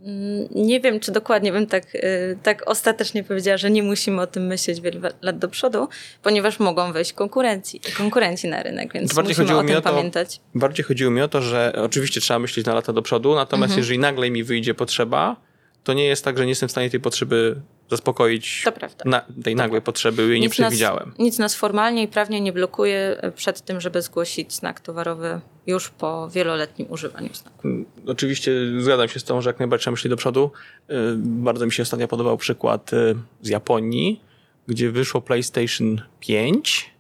Mm, 0.05 0.47
nie 0.55 0.79
wiem, 0.79 0.99
czy 0.99 1.11
dokładnie 1.11 1.51
bym 1.51 1.67
tak, 1.67 1.95
y, 1.95 2.37
tak 2.43 2.69
ostatecznie 2.69 3.23
powiedziała, 3.23 3.57
że 3.57 3.71
nie 3.71 3.83
musimy 3.83 4.21
o 4.21 4.27
tym 4.27 4.47
myśleć 4.47 4.81
wiele 4.81 5.11
lat 5.21 5.37
do 5.37 5.47
przodu, 5.47 5.87
ponieważ 6.23 6.59
mogą 6.59 6.93
wejść 6.93 7.13
konkurencji, 7.13 7.81
konkurencji 7.97 8.49
na 8.49 8.63
rynek, 8.63 8.93
więc 8.93 9.15
to 9.15 9.23
musimy 9.23 9.57
o 9.57 9.63
tym 9.63 9.77
o 9.77 9.81
to, 9.81 9.81
pamiętać. 9.81 10.39
Bardziej 10.55 10.85
chodziło 10.85 11.11
mi 11.11 11.21
o 11.21 11.27
to, 11.27 11.41
że 11.41 11.73
oczywiście 11.75 12.21
trzeba 12.21 12.39
myśleć 12.39 12.65
na 12.65 12.73
lata 12.73 12.93
do 12.93 13.01
przodu, 13.01 13.35
natomiast 13.35 13.71
mhm. 13.71 13.79
jeżeli 13.79 13.99
nagle 13.99 14.31
mi 14.31 14.43
wyjdzie 14.43 14.73
potrzeba, 14.73 15.35
to 15.83 15.93
nie 15.93 16.05
jest 16.05 16.25
tak, 16.25 16.37
że 16.37 16.43
nie 16.43 16.51
jestem 16.51 16.69
w 16.69 16.71
stanie 16.71 16.89
tej 16.89 16.99
potrzeby 16.99 17.61
zaspokoić 17.89 18.65
na, 19.05 19.25
tej 19.43 19.55
nagłej 19.55 19.81
potrzeby, 19.81 20.27
jej 20.27 20.39
nie 20.39 20.49
przewidziałem. 20.49 21.09
Nas, 21.09 21.19
nic 21.19 21.39
nas 21.39 21.55
formalnie 21.55 22.03
i 22.03 22.07
prawnie 22.07 22.41
nie 22.41 22.53
blokuje 22.53 23.21
przed 23.35 23.61
tym, 23.61 23.81
żeby 23.81 24.01
zgłosić 24.01 24.53
znak 24.53 24.79
towarowy 24.79 25.41
już 25.67 25.89
po 25.89 26.29
wieloletnim 26.29 26.87
używaniu 26.91 27.33
znaku. 27.33 27.67
Mm, 27.67 27.85
oczywiście 28.07 28.51
zgadzam 28.79 29.09
się 29.09 29.19
z 29.19 29.23
tą, 29.23 29.41
że 29.41 29.49
jak 29.49 29.59
najbardziej 29.59 29.91
myśli 29.91 30.09
do 30.09 30.17
przodu. 30.17 30.51
Y, 30.89 30.93
bardzo 31.17 31.65
mi 31.65 31.71
się 31.71 31.83
ostatnio 31.83 32.07
podobał 32.07 32.37
przykład 32.37 32.93
y, 32.93 33.15
z 33.41 33.49
Japonii, 33.49 34.21
gdzie 34.67 34.91
wyszło 34.91 35.21
PlayStation 35.21 36.01
5 36.19 36.95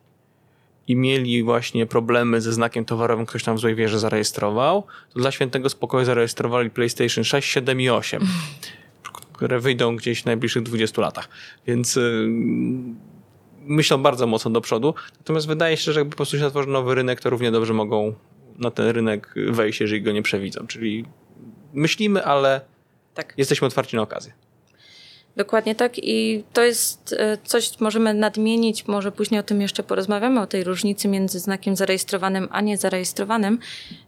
i 0.87 0.95
mieli 0.95 1.43
właśnie 1.43 1.85
problemy 1.85 2.41
ze 2.41 2.53
znakiem 2.53 2.85
towarowym, 2.85 3.25
ktoś 3.25 3.43
tam 3.43 3.57
w 3.57 3.59
złej 3.59 3.75
wierze 3.75 3.99
zarejestrował, 3.99 4.83
to 5.13 5.19
dla 5.19 5.31
świętego 5.31 5.69
spokoju 5.69 6.05
zarejestrowali 6.05 6.69
PlayStation 6.69 7.23
6, 7.23 7.51
7 7.51 7.81
i 7.81 7.89
8 7.89 8.27
które 9.37 9.59
wyjdą 9.59 9.95
gdzieś 9.95 10.21
w 10.21 10.25
najbliższych 10.25 10.63
20 10.63 11.01
latach. 11.01 11.29
Więc 11.67 11.95
yy, 11.95 12.27
myślą 13.65 13.97
bardzo 13.97 14.27
mocno 14.27 14.51
do 14.51 14.61
przodu. 14.61 14.93
Natomiast 15.17 15.47
wydaje 15.47 15.77
się, 15.77 15.91
że 15.91 15.99
jakby 15.99 16.11
po 16.11 16.17
prostu 16.17 16.37
się 16.37 16.45
otworzy 16.45 16.69
nowy 16.69 16.95
rynek, 16.95 17.21
to 17.21 17.29
równie 17.29 17.51
dobrze 17.51 17.73
mogą 17.73 18.13
na 18.57 18.71
ten 18.71 18.87
rynek 18.87 19.33
wejść, 19.51 19.81
jeżeli 19.81 20.01
go 20.01 20.11
nie 20.11 20.21
przewidzą. 20.21 20.67
Czyli 20.67 21.05
myślimy, 21.73 22.25
ale 22.25 22.61
tak. 23.13 23.33
jesteśmy 23.37 23.67
otwarci 23.67 23.95
na 23.95 24.01
okazję. 24.01 24.33
Dokładnie 25.35 25.75
tak 25.75 25.91
i 25.97 26.43
to 26.53 26.63
jest 26.63 27.15
e, 27.19 27.37
coś, 27.43 27.79
możemy 27.79 28.13
nadmienić, 28.13 28.87
może 28.87 29.11
później 29.11 29.39
o 29.39 29.43
tym 29.43 29.61
jeszcze 29.61 29.83
porozmawiamy, 29.83 30.41
o 30.41 30.47
tej 30.47 30.63
różnicy 30.63 31.07
między 31.07 31.39
znakiem 31.39 31.75
zarejestrowanym 31.75 32.47
a 32.51 32.61
niezarejestrowanym. 32.61 33.59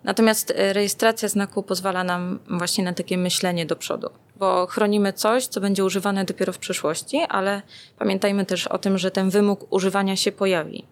Natomiast 0.04 0.54
e, 0.56 0.74
rejestracja 0.74 1.30
znaku 1.30 1.64
pozwala 1.64 2.04
nam 2.04 2.40
właśnie 2.50 2.84
na 2.84 2.94
takie 2.94 3.18
myślenie 3.18 3.66
do 3.66 3.76
przodu, 3.76 4.10
bo 4.40 4.68
chronimy 4.68 5.14
coś, 5.14 5.48
co 5.48 5.62
będzie 5.62 5.86
używane 5.86 6.26
dopiero 6.26 6.54
w 6.54 6.58
przyszłości, 6.58 7.22
ale 7.30 7.62
pamiętajmy 8.00 8.46
też 8.46 8.68
o 8.68 8.78
tym, 8.78 8.98
że 8.98 9.12
ten 9.12 9.30
wymóg 9.30 9.74
używania 9.74 10.16
się 10.16 10.32
pojawi. 10.32 10.86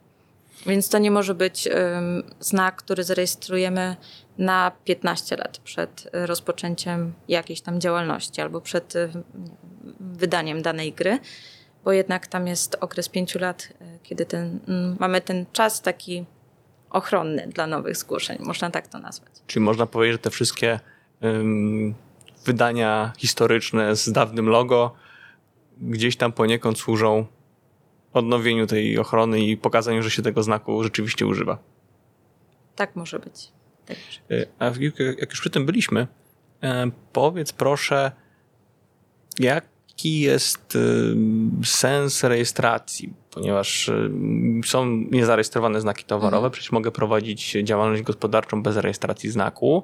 Więc 0.65 0.89
to 0.89 0.97
nie 0.97 1.11
może 1.11 1.35
być 1.35 1.67
um, 1.67 2.23
znak, 2.39 2.75
który 2.75 3.03
zarejestrujemy 3.03 3.95
na 4.37 4.71
15 4.83 5.37
lat 5.37 5.57
przed 5.57 6.09
rozpoczęciem 6.13 7.13
jakiejś 7.27 7.61
tam 7.61 7.81
działalności 7.81 8.41
albo 8.41 8.61
przed 8.61 8.93
wydaniem 9.99 10.61
danej 10.61 10.93
gry, 10.93 11.19
bo 11.83 11.91
jednak 11.91 12.27
tam 12.27 12.47
jest 12.47 12.77
okres 12.79 13.09
pięciu 13.09 13.39
lat, 13.39 13.69
e, 13.81 13.99
kiedy 14.03 14.25
ten, 14.25 14.59
mm, 14.67 14.97
mamy 14.99 15.21
ten 15.21 15.45
czas 15.53 15.81
taki 15.81 16.25
ochronny 16.89 17.47
dla 17.47 17.67
nowych 17.67 17.97
zgłoszeń, 17.97 18.37
można 18.39 18.71
tak 18.71 18.87
to 18.87 18.99
nazwać. 18.99 19.31
Czyli 19.47 19.65
można 19.65 19.85
powiedzieć, 19.85 20.13
że 20.13 20.19
te 20.19 20.29
wszystkie 20.29 20.79
um, 21.21 21.93
wydania 22.45 23.13
historyczne 23.17 23.95
z 23.95 24.11
dawnym 24.11 24.49
logo 24.49 24.93
gdzieś 25.77 26.17
tam 26.17 26.31
poniekąd 26.31 26.79
służą 26.79 27.25
odnowieniu 28.13 28.67
tej 28.67 28.99
ochrony 28.99 29.41
i 29.41 29.57
pokazaniu, 29.57 30.03
że 30.03 30.11
się 30.11 30.21
tego 30.21 30.43
znaku 30.43 30.83
rzeczywiście 30.83 31.27
używa. 31.27 31.57
Tak 32.75 32.95
może 32.95 33.19
być. 33.19 33.51
Tak 33.85 33.97
może 34.07 34.47
A 34.59 34.65
jak 35.19 35.29
już 35.29 35.39
przy 35.39 35.49
tym 35.49 35.65
byliśmy, 35.65 36.07
e, 36.63 36.91
powiedz 37.13 37.53
proszę, 37.53 38.11
jak 39.39 39.65
jaki 39.95 40.19
jest 40.19 40.75
y, 40.75 41.15
sens 41.63 42.23
rejestracji, 42.23 43.13
ponieważ 43.31 43.91
są 44.65 44.85
niezarejestrowane 45.11 45.81
znaki 45.81 46.03
towarowe, 46.03 46.37
mhm. 46.37 46.51
przecież 46.51 46.71
mogę 46.71 46.91
prowadzić 46.91 47.57
działalność 47.63 48.01
gospodarczą 48.01 48.63
bez 48.63 48.77
rejestracji 48.77 49.29
znaku. 49.29 49.83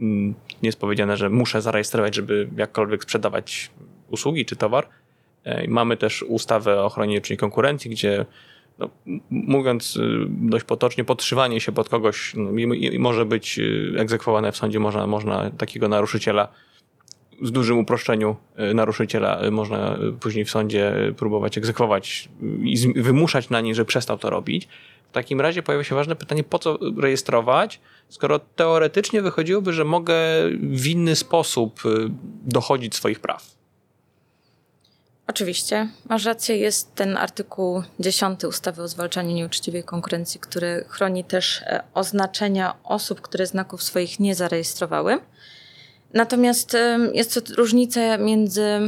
Mm, 0.00 0.34
nie 0.62 0.68
jest 0.68 0.80
powiedziane, 0.80 1.16
że 1.16 1.30
muszę 1.30 1.62
zarejestrować, 1.62 2.14
żeby 2.14 2.48
jakkolwiek 2.56 3.02
sprzedawać 3.02 3.70
usługi 4.10 4.44
czy 4.44 4.56
towar. 4.56 4.88
E, 5.44 5.68
mamy 5.68 5.96
też 5.96 6.22
ustawę 6.22 6.80
o 6.80 6.84
ochronie 6.84 7.18
uczniów 7.18 7.40
konkurencji, 7.40 7.90
gdzie 7.90 8.26
no, 8.78 8.90
mówiąc 9.30 9.96
y, 9.96 10.26
dość 10.28 10.64
potocznie, 10.64 11.04
podszywanie 11.04 11.60
się 11.60 11.72
pod 11.72 11.88
kogoś 11.88 12.34
no, 12.34 12.50
może 12.98 13.24
być 13.24 13.60
egzekwowane 13.96 14.52
w 14.52 14.56
sądzie, 14.56 14.80
można, 14.80 15.06
można 15.06 15.50
takiego 15.50 15.88
naruszyciela 15.88 16.48
w 17.42 17.50
dużym 17.50 17.78
uproszczeniu 17.78 18.36
e, 18.56 18.74
naruszyciela 18.74 19.38
e, 19.38 19.50
można 19.50 19.94
e, 19.94 20.12
później 20.20 20.44
w 20.44 20.50
sądzie 20.50 20.94
próbować 21.16 21.58
egzekwować 21.58 22.28
i 22.62 22.92
wymuszać 22.96 23.50
na 23.50 23.60
nim, 23.60 23.74
że 23.74 23.84
przestał 23.84 24.18
to 24.18 24.30
robić. 24.30 24.68
W 25.08 25.12
takim 25.12 25.40
razie 25.40 25.62
pojawia 25.62 25.84
się 25.84 25.94
ważne 25.94 26.16
pytanie, 26.16 26.44
po 26.44 26.58
co 26.58 26.78
rejestrować, 26.96 27.80
skoro 28.08 28.38
teoretycznie 28.38 29.22
wychodziłoby, 29.22 29.72
że 29.72 29.84
mogę 29.84 30.14
w 30.60 30.86
inny 30.86 31.16
sposób 31.16 31.82
dochodzić 32.42 32.94
swoich 32.94 33.20
praw. 33.20 33.54
Oczywiście, 35.26 35.88
masz 36.08 36.24
rację, 36.24 36.56
jest 36.56 36.94
ten 36.94 37.16
artykuł 37.16 37.82
10 38.00 38.44
ustawy 38.44 38.82
o 38.82 38.88
zwalczaniu 38.88 39.34
nieuczciwej 39.34 39.84
konkurencji, 39.84 40.40
który 40.40 40.84
chroni 40.88 41.24
też 41.24 41.64
oznaczenia 41.94 42.74
osób, 42.84 43.20
które 43.20 43.46
znaków 43.46 43.82
swoich 43.82 44.20
nie 44.20 44.34
zarejestrowały. 44.34 45.18
Natomiast 46.14 46.76
jest 47.12 47.50
różnica 47.56 48.18
między 48.18 48.80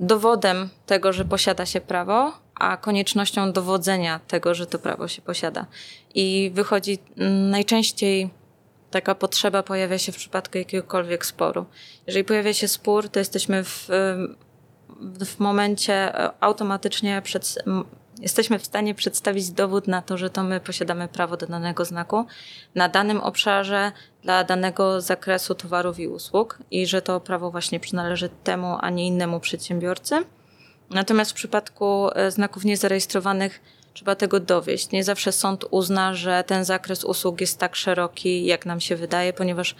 dowodem 0.00 0.68
tego, 0.86 1.12
że 1.12 1.24
posiada 1.24 1.66
się 1.66 1.80
prawo, 1.80 2.32
a 2.54 2.76
koniecznością 2.76 3.52
dowodzenia 3.52 4.20
tego, 4.28 4.54
że 4.54 4.66
to 4.66 4.78
prawo 4.78 5.08
się 5.08 5.22
posiada. 5.22 5.66
I 6.14 6.50
wychodzi 6.54 6.98
najczęściej 7.50 8.30
taka 8.90 9.14
potrzeba 9.14 9.62
pojawia 9.62 9.98
się 9.98 10.12
w 10.12 10.16
przypadku 10.16 10.58
jakiegokolwiek 10.58 11.26
sporu. 11.26 11.66
Jeżeli 12.06 12.24
pojawia 12.24 12.52
się 12.54 12.68
spór, 12.68 13.08
to 13.08 13.18
jesteśmy 13.18 13.64
w, 13.64 13.88
w 15.26 15.38
momencie 15.38 15.94
e, 15.94 16.30
automatycznie 16.40 17.22
przed, 17.22 17.58
jesteśmy 18.20 18.58
w 18.58 18.66
stanie 18.66 18.94
przedstawić 18.94 19.50
dowód 19.50 19.88
na 19.88 20.02
to, 20.02 20.18
że 20.18 20.30
to 20.30 20.42
my 20.42 20.60
posiadamy 20.60 21.08
prawo 21.08 21.36
do 21.36 21.46
danego 21.46 21.84
znaku 21.84 22.26
na 22.74 22.88
danym 22.88 23.20
obszarze 23.20 23.92
dla 24.26 24.44
danego 24.44 25.00
zakresu 25.00 25.54
towarów 25.54 25.98
i 25.98 26.08
usług 26.08 26.58
i 26.70 26.86
że 26.86 27.02
to 27.02 27.20
prawo 27.20 27.50
właśnie 27.50 27.80
przynależy 27.80 28.28
temu, 28.28 28.76
a 28.80 28.90
nie 28.90 29.06
innemu 29.06 29.40
przedsiębiorcy. 29.40 30.24
Natomiast 30.90 31.30
w 31.30 31.34
przypadku 31.34 32.08
e, 32.14 32.30
znaków 32.30 32.64
niezarejestrowanych 32.64 33.60
trzeba 33.94 34.14
tego 34.14 34.40
dowieść. 34.40 34.90
Nie 34.90 35.04
zawsze 35.04 35.32
sąd 35.32 35.64
uzna, 35.70 36.14
że 36.14 36.44
ten 36.46 36.64
zakres 36.64 37.04
usług 37.04 37.40
jest 37.40 37.58
tak 37.58 37.76
szeroki, 37.76 38.46
jak 38.46 38.66
nam 38.66 38.80
się 38.80 38.96
wydaje, 38.96 39.32
ponieważ 39.32 39.76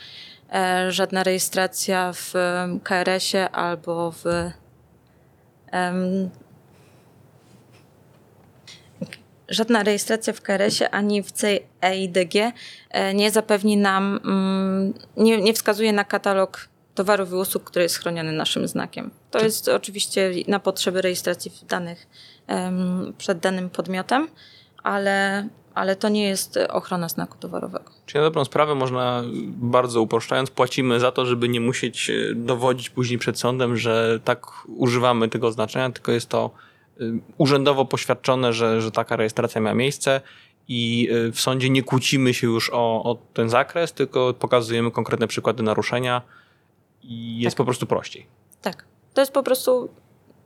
e, 0.53 0.93
żadna 0.93 1.23
rejestracja 1.23 2.13
w 2.13 2.33
KRS-ie 2.83 3.51
albo 3.51 4.11
w 4.11 4.25
żadna 9.49 9.83
rejestracja 9.83 10.33
w 10.33 10.41
KRS-ie 10.41 10.91
ani 10.91 11.23
w 11.23 11.33
CEIDG 11.33 12.35
e, 12.91 13.15
nie 13.15 13.31
zapewni 13.31 13.77
nam, 13.77 14.21
mm, 14.25 14.95
nie, 15.17 15.43
nie 15.43 15.55
wskazuje 15.55 15.93
na 15.93 16.05
katalog 16.05 16.69
towarów 16.95 17.31
i 17.31 17.35
usług, 17.35 17.65
który 17.65 17.83
jest 17.83 17.99
chroniony 17.99 18.33
naszym 18.33 18.69
znakiem. 18.69 19.11
To 19.31 19.39
jest 19.39 19.69
oczywiście 19.69 20.31
na 20.49 20.61
potrzeby 20.61 21.03
rejestracji 21.03 21.53
danych 21.69 22.07
przed 23.19 23.39
danym 23.39 23.71
podmiotem, 23.71 24.29
ale, 24.83 25.49
ale 25.75 25.97
to 25.97 26.09
nie 26.09 26.29
jest 26.29 26.59
ochrona 26.69 27.09
znaku 27.09 27.39
towarowego. 27.39 27.91
Czyli 28.07 28.21
na 28.21 28.27
dobrą 28.27 28.45
sprawę 28.45 28.75
można, 28.75 29.23
bardzo 29.47 30.03
uproszczając, 30.03 30.51
płacimy 30.51 31.01
za 31.01 31.13
to, 31.13 31.27
żeby 31.27 31.49
nie 31.49 31.61
musieć 31.61 32.11
e, 32.11 32.35
dowodzić 32.35 32.91
później 32.91 33.19
przed 33.19 33.39
sądem, 33.39 33.77
że 33.77 34.21
tak 34.25 34.47
używamy 34.67 35.29
tego 35.29 35.47
oznaczenia, 35.47 35.91
tylko 35.91 36.13
jest 36.13 36.29
to 36.29 36.51
urzędowo 37.39 37.85
poświadczone, 37.85 38.53
że, 38.53 38.81
że 38.81 38.91
taka 38.91 39.17
rejestracja 39.17 39.61
miała 39.61 39.75
miejsce 39.75 40.21
i 40.69 41.09
y, 41.13 41.33
w 41.33 41.41
sądzie 41.41 41.71
nie 41.71 41.83
kłócimy 41.83 42.35
się 42.35 42.47
już 42.47 42.71
o, 42.73 43.03
o 43.03 43.19
ten 43.35 43.49
zakres, 43.49 43.93
tylko 43.93 44.35
pokazujemy 44.35 44.91
konkretne 44.91 45.27
przykłady 45.27 45.63
naruszenia 45.63 46.23
i 47.03 47.41
jest 47.41 47.55
tak. 47.55 47.59
po 47.59 47.65
prostu 47.65 47.87
prościej. 47.87 48.27
Tak. 48.63 48.85
To 49.15 49.21
jest 49.21 49.33
po 49.33 49.43
prostu 49.43 49.89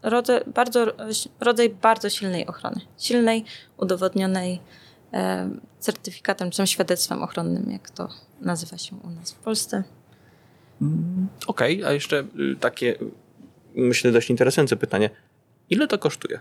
rodzaj 0.02 0.40
bardzo, 0.54 0.86
rodzaj 1.40 1.70
bardzo 1.70 2.10
silnej 2.10 2.46
ochrony. 2.46 2.80
Silnej, 2.98 3.44
udowodnionej 3.76 4.60
e, 5.12 5.50
certyfikatem 5.78 6.50
czy 6.50 6.66
świadectwem 6.66 7.22
ochronnym, 7.22 7.70
jak 7.70 7.90
to 7.90 8.08
nazywa 8.40 8.78
się 8.78 8.96
u 8.96 9.10
nas 9.10 9.32
w 9.32 9.38
Polsce. 9.38 9.82
Mm, 10.82 11.28
okej, 11.46 11.78
okay, 11.78 11.90
a 11.90 11.92
jeszcze 11.92 12.24
y, 12.52 12.56
takie, 12.60 12.98
myślę, 13.74 14.12
dość 14.12 14.30
interesujące 14.30 14.76
pytanie. 14.76 15.10
Ile 15.70 15.86
to 15.86 15.98
kosztuje? 15.98 16.40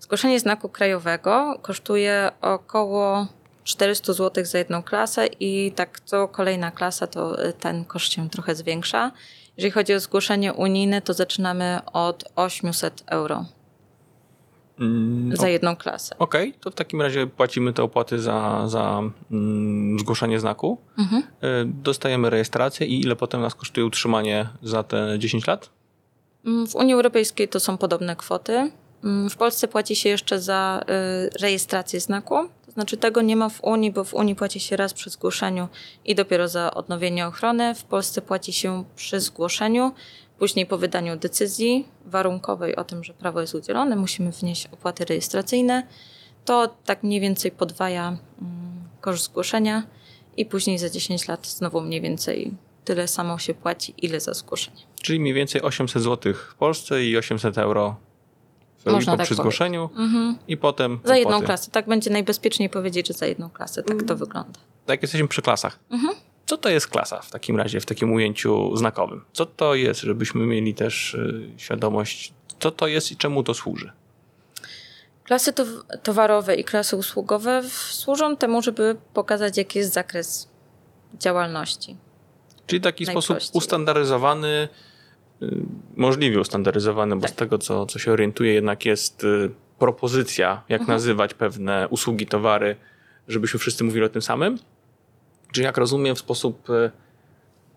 Zgłoszenie 0.00 0.40
znaku 0.40 0.68
krajowego 0.68 1.58
kosztuje 1.62 2.30
około 2.40 3.26
400 3.64 4.12
zł 4.12 4.44
za 4.44 4.58
jedną 4.58 4.82
klasę 4.82 5.26
i 5.40 5.72
tak 5.72 6.00
co 6.00 6.28
kolejna 6.28 6.70
klasa, 6.70 7.06
to 7.06 7.46
y, 7.46 7.52
ten 7.52 7.84
koszt 7.84 8.12
się 8.12 8.30
trochę 8.30 8.54
zwiększa. 8.54 9.12
Jeżeli 9.56 9.72
chodzi 9.72 9.94
o 9.94 10.00
zgłoszenie 10.00 10.52
unijne, 10.52 11.02
to 11.02 11.14
zaczynamy 11.14 11.78
od 11.92 12.24
800 12.36 13.04
euro 13.06 13.44
mm, 14.80 15.36
za 15.36 15.48
jedną 15.48 15.76
klasę. 15.76 16.14
Okej, 16.18 16.48
okay, 16.48 16.60
to 16.60 16.70
w 16.70 16.74
takim 16.74 17.02
razie 17.02 17.26
płacimy 17.26 17.72
te 17.72 17.82
opłaty 17.82 18.18
za, 18.18 18.68
za 18.68 19.02
mm, 19.30 19.98
zgłoszenie 19.98 20.40
znaku. 20.40 20.78
Mhm. 20.98 21.22
Y, 21.22 21.26
dostajemy 21.64 22.30
rejestrację 22.30 22.86
i 22.86 23.00
ile 23.00 23.16
potem 23.16 23.40
nas 23.40 23.54
kosztuje 23.54 23.86
utrzymanie 23.86 24.48
za 24.62 24.82
te 24.82 25.18
10 25.18 25.46
lat? 25.46 25.77
Mm, 26.46 26.66
w 26.66 26.76
Unii 26.76 26.94
Europejskiej 26.94 27.48
to 27.48 27.60
są 27.60 27.78
podobne 27.78 28.16
kwoty. 28.16 28.70
W 29.30 29.36
Polsce 29.36 29.68
płaci 29.68 29.96
się 29.96 30.08
jeszcze 30.08 30.40
za 30.40 30.80
y, 30.82 31.38
rejestrację 31.40 32.00
znaku. 32.00 32.34
To 32.66 32.72
znaczy 32.72 32.96
tego 32.96 33.22
nie 33.22 33.36
ma 33.36 33.48
w 33.48 33.64
Unii, 33.64 33.92
bo 33.92 34.04
w 34.04 34.14
Unii 34.14 34.34
płaci 34.34 34.60
się 34.60 34.76
raz 34.76 34.94
przy 34.94 35.10
zgłoszeniu 35.10 35.68
i 36.04 36.14
dopiero 36.14 36.48
za 36.48 36.74
odnowienie 36.74 37.26
ochrony. 37.26 37.74
W 37.74 37.84
Polsce 37.84 38.22
płaci 38.22 38.52
się 38.52 38.84
przy 38.96 39.20
zgłoszeniu, 39.20 39.92
później 40.38 40.66
po 40.66 40.78
wydaniu 40.78 41.16
decyzji 41.16 41.88
warunkowej 42.06 42.76
o 42.76 42.84
tym, 42.84 43.04
że 43.04 43.14
prawo 43.14 43.40
jest 43.40 43.54
udzielone, 43.54 43.96
musimy 43.96 44.32
wnieść 44.32 44.66
opłaty 44.66 45.04
rejestracyjne. 45.04 45.86
To 46.44 46.76
tak 46.84 47.02
mniej 47.02 47.20
więcej 47.20 47.50
podwaja 47.50 48.08
mm, 48.08 48.18
koszt 49.00 49.24
zgłoszenia 49.24 49.82
i 50.36 50.46
później 50.46 50.78
za 50.78 50.90
10 50.90 51.28
lat 51.28 51.46
znowu 51.46 51.80
mniej 51.80 52.00
więcej 52.00 52.54
tyle 52.88 53.08
samo 53.08 53.38
się 53.38 53.54
płaci, 53.54 53.94
ile 53.98 54.20
za 54.20 54.34
zgłoszenie. 54.34 54.82
Czyli 55.02 55.20
mniej 55.20 55.34
więcej 55.34 55.62
800 55.62 56.02
zł 56.02 56.34
w 56.34 56.54
Polsce 56.54 57.04
i 57.04 57.16
800 57.16 57.58
euro 57.58 57.96
można 58.86 59.16
tak 59.16 59.26
przy 59.26 59.34
zgłoszeniu 59.34 59.90
mhm. 59.96 60.38
i 60.48 60.56
potem. 60.56 61.00
Za 61.04 61.16
jedną 61.16 61.42
klasę. 61.42 61.70
Tak 61.70 61.86
będzie 61.86 62.10
najbezpieczniej 62.10 62.70
powiedzieć, 62.70 63.08
że 63.08 63.14
za 63.14 63.26
jedną 63.26 63.50
klasę. 63.50 63.82
Tak 63.82 63.96
to 63.96 64.00
mhm. 64.00 64.18
wygląda. 64.18 64.60
Tak, 64.86 65.02
jesteśmy 65.02 65.28
przy 65.28 65.42
klasach. 65.42 65.78
Mhm. 65.90 66.14
Co 66.46 66.56
to 66.56 66.68
jest 66.68 66.88
klasa 66.88 67.20
w 67.20 67.30
takim 67.30 67.56
razie, 67.56 67.80
w 67.80 67.86
takim 67.86 68.12
ujęciu 68.12 68.76
znakowym? 68.76 69.24
Co 69.32 69.46
to 69.46 69.74
jest, 69.74 70.00
żebyśmy 70.00 70.46
mieli 70.46 70.74
też 70.74 71.14
y, 71.14 71.50
świadomość, 71.56 72.32
co 72.58 72.70
to 72.70 72.86
jest 72.86 73.12
i 73.12 73.16
czemu 73.16 73.42
to 73.42 73.54
służy? 73.54 73.92
Klasy 75.24 75.52
towarowe 76.02 76.54
i 76.54 76.64
klasy 76.64 76.96
usługowe 76.96 77.62
służą 77.90 78.36
temu, 78.36 78.62
żeby 78.62 78.96
pokazać, 79.14 79.56
jaki 79.56 79.78
jest 79.78 79.92
zakres 79.92 80.48
działalności. 81.14 81.96
Czyli 82.68 82.80
taki 82.80 83.06
sposób 83.06 83.38
ustandaryzowany, 83.52 84.68
Y, 85.42 85.66
możliwie 85.96 86.40
ustandaryzowane, 86.40 87.16
bo 87.16 87.22
tak. 87.22 87.30
z 87.30 87.34
tego, 87.34 87.58
co, 87.58 87.86
co 87.86 87.98
się 87.98 88.12
orientuje, 88.12 88.54
jednak 88.54 88.86
jest 88.86 89.24
y, 89.24 89.50
propozycja, 89.78 90.62
jak 90.68 90.80
mhm. 90.80 90.96
nazywać 90.96 91.34
pewne 91.34 91.88
usługi, 91.88 92.26
towary, 92.26 92.76
żebyśmy 93.28 93.60
wszyscy 93.60 93.84
mówili 93.84 94.04
o 94.04 94.08
tym 94.08 94.22
samym. 94.22 94.58
Czyli 95.52 95.64
jak 95.64 95.76
rozumiem, 95.76 96.16
w 96.16 96.18
sposób 96.18 96.70
y, 96.70 96.90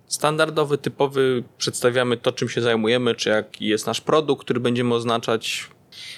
standardowy, 0.07 0.77
typowy 0.77 1.43
przedstawiamy 1.57 2.17
to, 2.17 2.31
czym 2.31 2.49
się 2.49 2.61
zajmujemy, 2.61 3.15
czy 3.15 3.29
jaki 3.29 3.65
jest 3.65 3.87
nasz 3.87 4.01
produkt, 4.01 4.43
który 4.43 4.59
będziemy 4.59 4.95
oznaczać. 4.95 5.69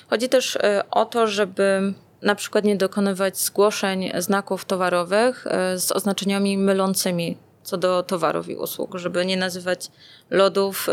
Chodzi 0.09 0.29
też 0.29 0.57
o 0.91 1.05
to, 1.05 1.27
żeby 1.27 1.93
na 2.21 2.35
przykład 2.35 2.63
nie 2.65 2.75
dokonywać 2.75 3.37
zgłoszeń 3.37 4.11
znaków 4.17 4.65
towarowych 4.65 5.45
z 5.75 5.91
oznaczeniami 5.91 6.57
mylącymi 6.57 7.37
co 7.63 7.77
do 7.77 8.03
towarów 8.03 8.49
i 8.49 8.55
usług, 8.55 8.97
żeby 8.97 9.25
nie 9.25 9.37
nazywać 9.37 9.91
lodów 10.29 10.89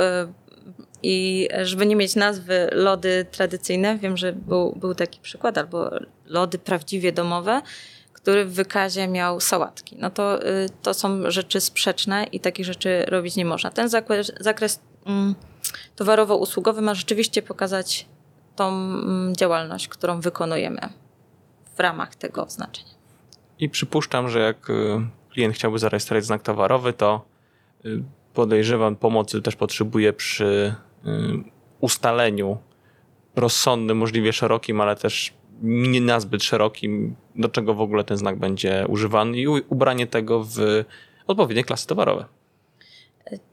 i 1.03 1.49
żeby 1.63 1.87
nie 1.87 1.97
mieć 1.97 2.17
nazwy 2.17 2.69
lody 2.73 3.27
tradycyjne, 3.31 3.99
wiem, 3.99 4.17
że 4.17 4.33
był, 4.33 4.73
był 4.73 4.95
taki 4.95 5.21
przykład, 5.21 5.59
albo 5.59 5.91
lody 6.27 6.59
prawdziwie 6.59 7.13
domowe, 7.13 7.63
który 8.13 8.45
w 8.45 8.53
wykazie 8.53 9.09
miał 9.09 9.41
sałatki. 9.41 9.97
No 9.99 10.11
to, 10.11 10.47
y, 10.47 10.67
to 10.83 10.95
są 10.95 11.31
rzeczy 11.31 11.61
sprzeczne 11.61 12.25
i 12.25 12.41
takich 12.41 12.67
rzeczy 12.67 13.05
robić 13.09 13.37
nie 13.37 13.45
można. 13.45 13.71
Ten 13.71 13.89
zakres, 13.89 14.33
zakres 14.41 14.81
mm, 15.07 15.35
towarowo-usługowy 15.97 16.83
ma 16.83 16.95
rzeczywiście 16.95 17.43
pokazać 17.43 18.07
tą 18.57 18.69
mm, 18.69 19.37
działalność, 19.37 19.89
którą 19.89 20.21
wykonujemy 20.21 20.81
w 21.77 21.81
ramach 21.81 22.15
tego 22.15 22.47
oznaczenia. 22.47 22.95
I 23.59 23.69
przypuszczam, 23.69 24.29
że 24.29 24.41
jak 24.41 24.71
y, 24.71 25.01
klient 25.33 25.55
chciałby 25.55 25.79
zarejestrować 25.79 26.25
znak 26.25 26.43
towarowy, 26.43 26.93
to 26.93 27.25
y, 27.85 28.03
podejrzewam 28.35 28.97
pomocy 28.97 29.43
też 29.43 29.57
potrzebuje 29.57 30.13
przy 30.13 30.75
Y, 31.07 31.51
ustaleniu 31.81 32.59
rozsądnym, 33.37 33.97
możliwie 33.97 34.33
szerokim, 34.33 34.81
ale 34.81 34.97
też 34.97 35.33
nie 35.63 36.01
nazbyt 36.01 36.45
szerokim, 36.45 37.17
do 37.37 37.49
czego 37.49 37.75
w 37.75 37.81
ogóle 37.81 38.05
ten 38.05 38.17
znak 38.17 38.39
będzie 38.39 38.85
używany 38.89 39.39
i 39.39 39.47
ubranie 39.49 40.07
tego 40.07 40.45
w 40.45 40.85
odpowiednie 41.27 41.65
klasy 41.65 41.87
towarowe. 41.87 42.25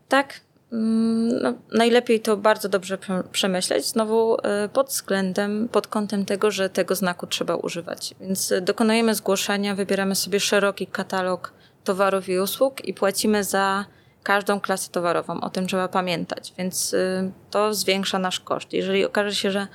Tak. 0.08 0.42
Mm, 0.72 1.42
no, 1.42 1.54
najlepiej 1.72 2.20
to 2.20 2.38
bardzo 2.38 2.70
dobrze 2.70 2.98
przemyśleć, 3.32 3.86
znowu 3.86 4.38
y, 4.38 4.70
pod 4.74 4.88
względem, 4.88 5.70
pod 5.72 5.88
kątem 5.88 6.26
tego, 6.26 6.52
że 6.52 6.70
tego 6.70 6.96
znaku 6.96 7.28
trzeba 7.28 7.56
używać. 7.56 8.16
Więc 8.22 8.54
dokonujemy 8.62 9.16
zgłoszenia, 9.16 9.76
wybieramy 9.76 10.16
sobie 10.16 10.40
szeroki 10.40 10.88
katalog 10.88 11.54
towarów 11.88 12.30
i 12.30 12.39
usług 12.39 12.86
i 12.86 12.93
płacimy 12.93 13.43
za 13.43 13.86
każdą 14.23 14.60
klasę 14.60 14.91
towarową. 14.91 15.41
O 15.41 15.50
tym 15.50 15.67
trzeba 15.67 15.88
pamiętać, 15.88 16.54
więc 16.58 16.93
y, 16.93 17.32
to 17.52 17.73
zwiększa 17.73 18.19
nasz 18.19 18.39
koszt. 18.39 18.73
Jeżeli 18.73 19.06
okaże 19.06 19.36
się, 19.36 19.52
że 19.52 19.67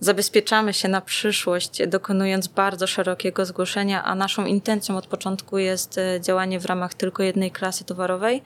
zabezpieczamy 0.00 0.72
się 0.74 0.88
na 0.88 1.00
przyszłość, 1.00 1.86
dokonując 1.86 2.48
bardzo 2.48 2.86
szerokiego 2.86 3.44
zgłoszenia, 3.44 4.04
a 4.04 4.14
naszą 4.14 4.46
intencją 4.46 4.96
od 4.96 5.06
początku 5.06 5.58
jest 5.58 5.98
y, 5.98 6.20
działanie 6.20 6.60
w 6.60 6.64
ramach 6.66 6.94
tylko 6.94 7.22
jednej 7.22 7.50
klasy 7.50 7.84
towarowej, 7.84 8.42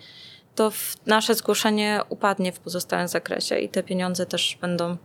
to 0.55 0.73
nasze 1.07 1.35
zgłoszenie 1.35 2.01
upadnie 2.09 2.53
w 2.53 2.59
pozostałym 2.61 3.09
zakresie 3.09 3.59
i 3.59 3.69
te 3.69 3.83
pieniądze 3.83 4.27
też 4.27 4.59
będą 4.61 4.97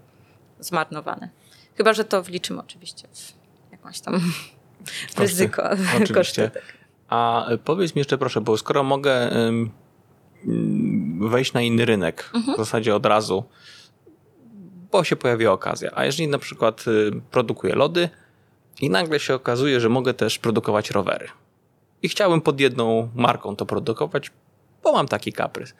zmarnowane. 0.59 1.29
Chyba, 1.77 1.93
że 1.93 2.03
to 2.03 2.23
wliczymy 2.23 2.59
oczywiście 2.59 3.07
w 3.13 3.33
jakąś 3.71 3.99
tam 3.99 4.21
ryzyko, 5.17 5.69
oczywiście. 5.69 6.13
koszty. 6.13 6.49
Tak. 6.49 6.82
A 7.07 7.47
powiedz 7.65 7.95
mi 7.95 7.99
jeszcze 7.99 8.17
proszę, 8.17 8.41
bo 8.41 8.57
skoro 8.57 8.83
mogę 8.83 9.29
wejść 11.19 11.53
na 11.53 11.61
inny 11.61 11.85
rynek 11.85 12.31
mhm. 12.33 12.53
w 12.55 12.57
zasadzie 12.57 12.95
od 12.95 13.05
razu, 13.05 13.43
bo 14.91 15.03
się 15.03 15.15
pojawi 15.15 15.47
okazja. 15.47 15.91
A 15.93 16.05
jeżeli 16.05 16.27
na 16.27 16.37
przykład 16.37 16.85
y, 16.87 17.11
produkuję 17.31 17.75
lody 17.75 18.09
i 18.81 18.89
nagle 18.89 19.19
się 19.19 19.35
okazuje, 19.35 19.79
że 19.79 19.89
mogę 19.89 20.13
też 20.13 20.39
produkować 20.39 20.91
rowery. 20.91 21.27
I 22.01 22.09
chciałbym 22.09 22.41
pod 22.41 22.59
jedną 22.59 23.09
marką 23.15 23.55
to 23.55 23.65
produkować, 23.65 24.31
bo 24.83 24.93
mam 24.93 25.07
taki 25.07 25.33
kaprys. 25.33 25.73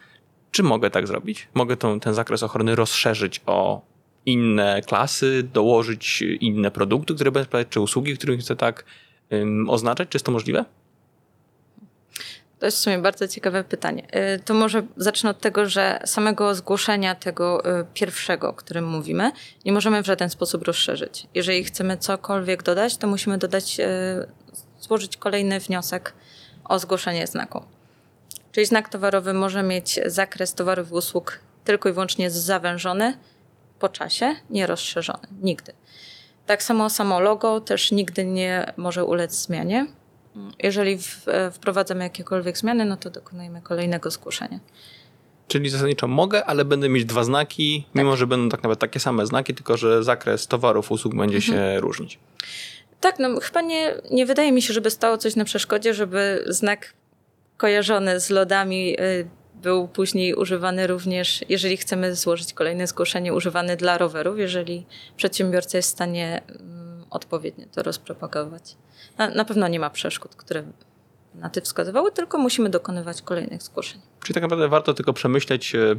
Czy 0.50 0.62
mogę 0.62 0.90
tak 0.90 1.06
zrobić? 1.06 1.48
Mogę 1.54 1.76
tą, 1.76 2.00
ten 2.00 2.14
zakres 2.14 2.42
ochrony 2.42 2.74
rozszerzyć 2.74 3.40
o 3.46 3.82
inne 4.26 4.82
klasy, 4.86 5.42
dołożyć 5.52 6.22
inne 6.22 6.70
produkty, 6.70 7.14
które 7.14 7.30
będę 7.32 7.46
sprawdzać, 7.46 7.68
czy 7.72 7.80
usługi, 7.80 8.16
których 8.16 8.40
chcę 8.40 8.56
tak 8.56 8.84
um, 9.30 9.70
oznaczać? 9.70 10.08
Czy 10.08 10.16
jest 10.16 10.26
to 10.26 10.32
możliwe? 10.32 10.64
To 12.64 12.68
jest 12.68 12.78
w 12.78 12.80
sumie 12.80 12.98
bardzo 12.98 13.28
ciekawe 13.28 13.64
pytanie. 13.64 14.06
Y, 14.36 14.38
to 14.38 14.54
może 14.54 14.82
zacznę 14.96 15.30
od 15.30 15.40
tego, 15.40 15.68
że 15.68 16.00
samego 16.04 16.54
zgłoszenia 16.54 17.14
tego 17.14 17.78
y, 17.80 17.86
pierwszego, 17.94 18.48
o 18.48 18.52
którym 18.52 18.86
mówimy, 18.86 19.32
nie 19.64 19.72
możemy 19.72 20.02
w 20.02 20.06
żaden 20.06 20.30
sposób 20.30 20.62
rozszerzyć. 20.62 21.26
Jeżeli 21.34 21.64
chcemy 21.64 21.96
cokolwiek 21.96 22.62
dodać, 22.62 22.96
to 22.96 23.06
musimy 23.06 23.38
dodać, 23.38 23.80
y, 23.80 23.84
złożyć 24.80 25.16
kolejny 25.16 25.60
wniosek 25.60 26.12
o 26.64 26.78
zgłoszenie 26.78 27.26
znaku. 27.26 27.62
Czyli 28.52 28.66
znak 28.66 28.88
towarowy 28.88 29.34
może 29.34 29.62
mieć 29.62 30.00
zakres 30.06 30.54
towarów 30.54 30.90
i 30.90 30.94
usług 30.94 31.38
tylko 31.64 31.88
i 31.88 31.92
wyłącznie 31.92 32.30
zawężony 32.30 33.18
po 33.78 33.88
czasie, 33.88 34.36
nie 34.50 34.66
rozszerzony. 34.66 35.28
Nigdy. 35.42 35.72
Tak 36.46 36.62
samo 36.62 36.90
samo 36.90 37.20
logo 37.20 37.60
też 37.60 37.92
nigdy 37.92 38.24
nie 38.24 38.72
może 38.76 39.04
ulec 39.04 39.34
zmianie. 39.34 39.86
Jeżeli 40.62 40.98
w, 40.98 41.28
e, 41.28 41.50
wprowadzamy 41.50 42.04
jakiekolwiek 42.04 42.58
zmiany, 42.58 42.84
no 42.84 42.96
to 42.96 43.10
dokonujemy 43.10 43.62
kolejnego 43.62 44.10
zgłoszenia. 44.10 44.60
Czyli 45.48 45.70
zasadniczo 45.70 46.08
mogę, 46.08 46.44
ale 46.44 46.64
będę 46.64 46.88
mieć 46.88 47.04
dwa 47.04 47.24
znaki, 47.24 47.84
tak. 47.86 47.94
mimo 47.94 48.16
że 48.16 48.26
będą 48.26 48.48
tak 48.48 48.60
naprawdę 48.60 48.80
takie 48.80 49.00
same 49.00 49.26
znaki, 49.26 49.54
tylko 49.54 49.76
że 49.76 50.04
zakres 50.04 50.46
towarów, 50.46 50.90
usług 50.90 51.14
będzie 51.14 51.36
mhm. 51.36 51.58
się 51.58 51.80
różnić. 51.80 52.18
Tak, 53.00 53.18
no 53.18 53.40
chyba 53.40 53.60
nie, 53.60 53.94
nie 54.10 54.26
wydaje 54.26 54.52
mi 54.52 54.62
się, 54.62 54.74
żeby 54.74 54.90
stało 54.90 55.18
coś 55.18 55.36
na 55.36 55.44
przeszkodzie, 55.44 55.94
żeby 55.94 56.44
znak 56.46 56.92
kojarzony 57.56 58.20
z 58.20 58.30
lodami 58.30 59.00
y, 59.00 59.28
był 59.62 59.88
później 59.88 60.34
używany 60.34 60.86
również, 60.86 61.44
jeżeli 61.48 61.76
chcemy 61.76 62.14
złożyć 62.14 62.52
kolejne 62.52 62.86
zgłoszenie, 62.86 63.34
używany 63.34 63.76
dla 63.76 63.98
rowerów, 63.98 64.38
jeżeli 64.38 64.86
przedsiębiorca 65.16 65.78
jest 65.78 65.88
w 65.88 65.92
stanie 65.92 66.42
mm, 66.48 66.83
odpowiednio 67.14 67.66
to 67.72 67.82
rozpropagować. 67.82 68.76
Na, 69.18 69.30
na 69.30 69.44
pewno 69.44 69.68
nie 69.68 69.80
ma 69.80 69.90
przeszkód, 69.90 70.34
które 70.34 70.64
na 71.34 71.50
ty 71.50 71.60
wskazywały, 71.60 72.12
tylko 72.12 72.38
musimy 72.38 72.70
dokonywać 72.70 73.22
kolejnych 73.22 73.62
zgłoszeń. 73.62 74.00
Czyli 74.22 74.34
tak 74.34 74.42
naprawdę 74.42 74.68
warto 74.68 74.94
tylko 74.94 75.12
przemyśleć, 75.12 75.74
e, 75.74 75.96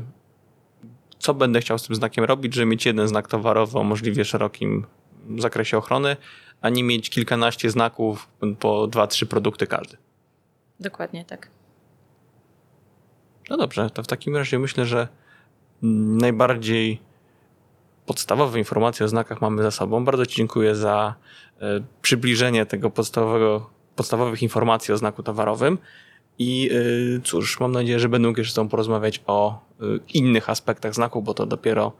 co 1.19 1.33
będę 1.33 1.61
chciał 1.61 1.79
z 1.79 1.87
tym 1.87 1.95
znakiem 1.95 2.23
robić, 2.23 2.53
żeby 2.53 2.65
mieć 2.65 2.85
jeden 2.85 3.07
znak 3.07 3.27
towarowy 3.27 3.79
o 3.79 3.83
możliwie 3.83 4.25
szerokim 4.25 4.85
zakresie 5.37 5.77
ochrony, 5.77 6.17
a 6.61 6.69
nie 6.69 6.83
mieć 6.83 7.09
kilkanaście 7.09 7.69
znaków 7.69 8.29
po 8.59 8.87
dwa, 8.87 9.07
trzy 9.07 9.25
produkty 9.25 9.67
każdy. 9.67 9.97
Dokładnie 10.79 11.25
tak. 11.25 11.49
No 13.49 13.57
dobrze, 13.57 13.89
to 13.89 14.03
w 14.03 14.07
takim 14.07 14.35
razie 14.35 14.59
myślę, 14.59 14.85
że 14.85 15.07
najbardziej 15.81 17.01
podstawowe 18.05 18.59
informacje 18.59 19.05
o 19.05 19.09
znakach 19.09 19.41
mamy 19.41 19.63
za 19.63 19.71
sobą. 19.71 20.05
Bardzo 20.05 20.25
Ci 20.25 20.35
dziękuję 20.35 20.75
za 20.75 21.15
e, 21.61 21.65
przybliżenie 22.01 22.65
tego 22.65 22.89
podstawowego, 22.89 23.69
podstawowych 23.95 24.43
informacji 24.43 24.93
o 24.93 24.97
znaku 24.97 25.23
towarowym. 25.23 25.77
I 26.39 26.69
e, 27.17 27.21
cóż, 27.21 27.59
mam 27.59 27.71
nadzieję, 27.71 27.99
że 27.99 28.09
będę 28.09 28.27
mógł 28.27 28.39
jeszcze 28.39 28.51
z 28.51 28.55
Tobą 28.55 28.69
porozmawiać 28.69 29.21
o 29.27 29.53
e, 29.53 29.55
innych 30.13 30.49
aspektach 30.49 30.93
znaku, 30.93 31.21
bo 31.21 31.33
to 31.33 31.45
dopiero 31.45 31.91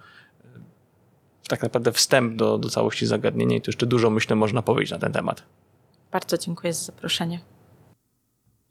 tak 1.47 1.63
naprawdę 1.63 1.91
wstęp 1.91 2.35
do, 2.35 2.57
do 2.57 2.69
całości 2.69 3.05
zagadnienia 3.05 3.57
i 3.57 3.61
tu 3.61 3.69
jeszcze 3.69 3.85
dużo, 3.85 4.09
myślę, 4.09 4.35
można 4.35 4.61
powiedzieć 4.61 4.91
na 4.91 4.99
ten 4.99 5.11
temat. 5.11 5.43
Bardzo 6.11 6.37
dziękuję 6.37 6.73
za 6.73 6.85
zaproszenie. 6.85 7.39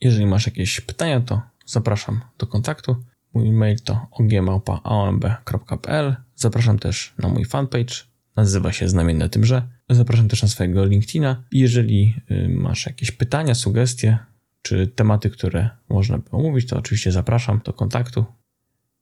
Jeżeli 0.01 0.27
masz 0.27 0.47
jakieś 0.47 0.81
pytania, 0.81 1.21
to 1.21 1.43
zapraszam 1.67 2.21
do 2.39 2.47
kontaktu. 2.47 2.97
Mój 3.35 3.53
mail 3.53 3.77
to 3.85 4.07
ogmałpa.aomb.pl. 4.11 6.17
Zapraszam 6.37 6.79
też 6.79 7.15
na 7.19 7.29
mój 7.29 7.45
fanpage. 7.45 7.95
Nazywa 8.37 8.73
się 8.73 8.89
Znamienne 8.89 9.29
Tymże. 9.29 9.69
Zapraszam 9.91 10.29
też 10.29 10.43
na 10.43 10.49
swojego 10.49 10.85
LinkedIna. 10.85 11.45
Jeżeli 11.53 12.15
y, 12.31 12.49
masz 12.49 12.87
jakieś 12.87 13.11
pytania, 13.11 13.55
sugestie 13.55 14.19
czy 14.63 14.87
tematy, 14.87 15.31
które 15.31 15.71
można 15.89 16.19
by 16.19 16.31
omówić, 16.31 16.69
to 16.69 16.79
oczywiście 16.79 17.13
zapraszam 17.13 17.61
do 17.65 17.73
kontaktu. 17.73 18.25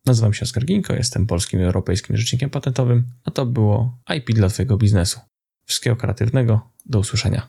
Nazywam 0.07 0.35
się 0.35 0.42
Oskar 0.42 0.64
Ginko, 0.64 0.95
jestem 0.95 1.27
polskim 1.27 1.61
i 1.61 1.62
europejskim 1.62 2.16
rzecznikiem 2.16 2.51
patentowym, 2.51 3.05
a 3.25 3.31
to 3.31 3.47
było 3.47 3.99
IP 4.16 4.31
dla 4.31 4.49
Twojego 4.49 4.77
biznesu. 4.77 5.21
Wszystkiego 5.64 5.97
kreatywnego, 5.97 6.71
do 6.87 6.99
usłyszenia. 6.99 7.40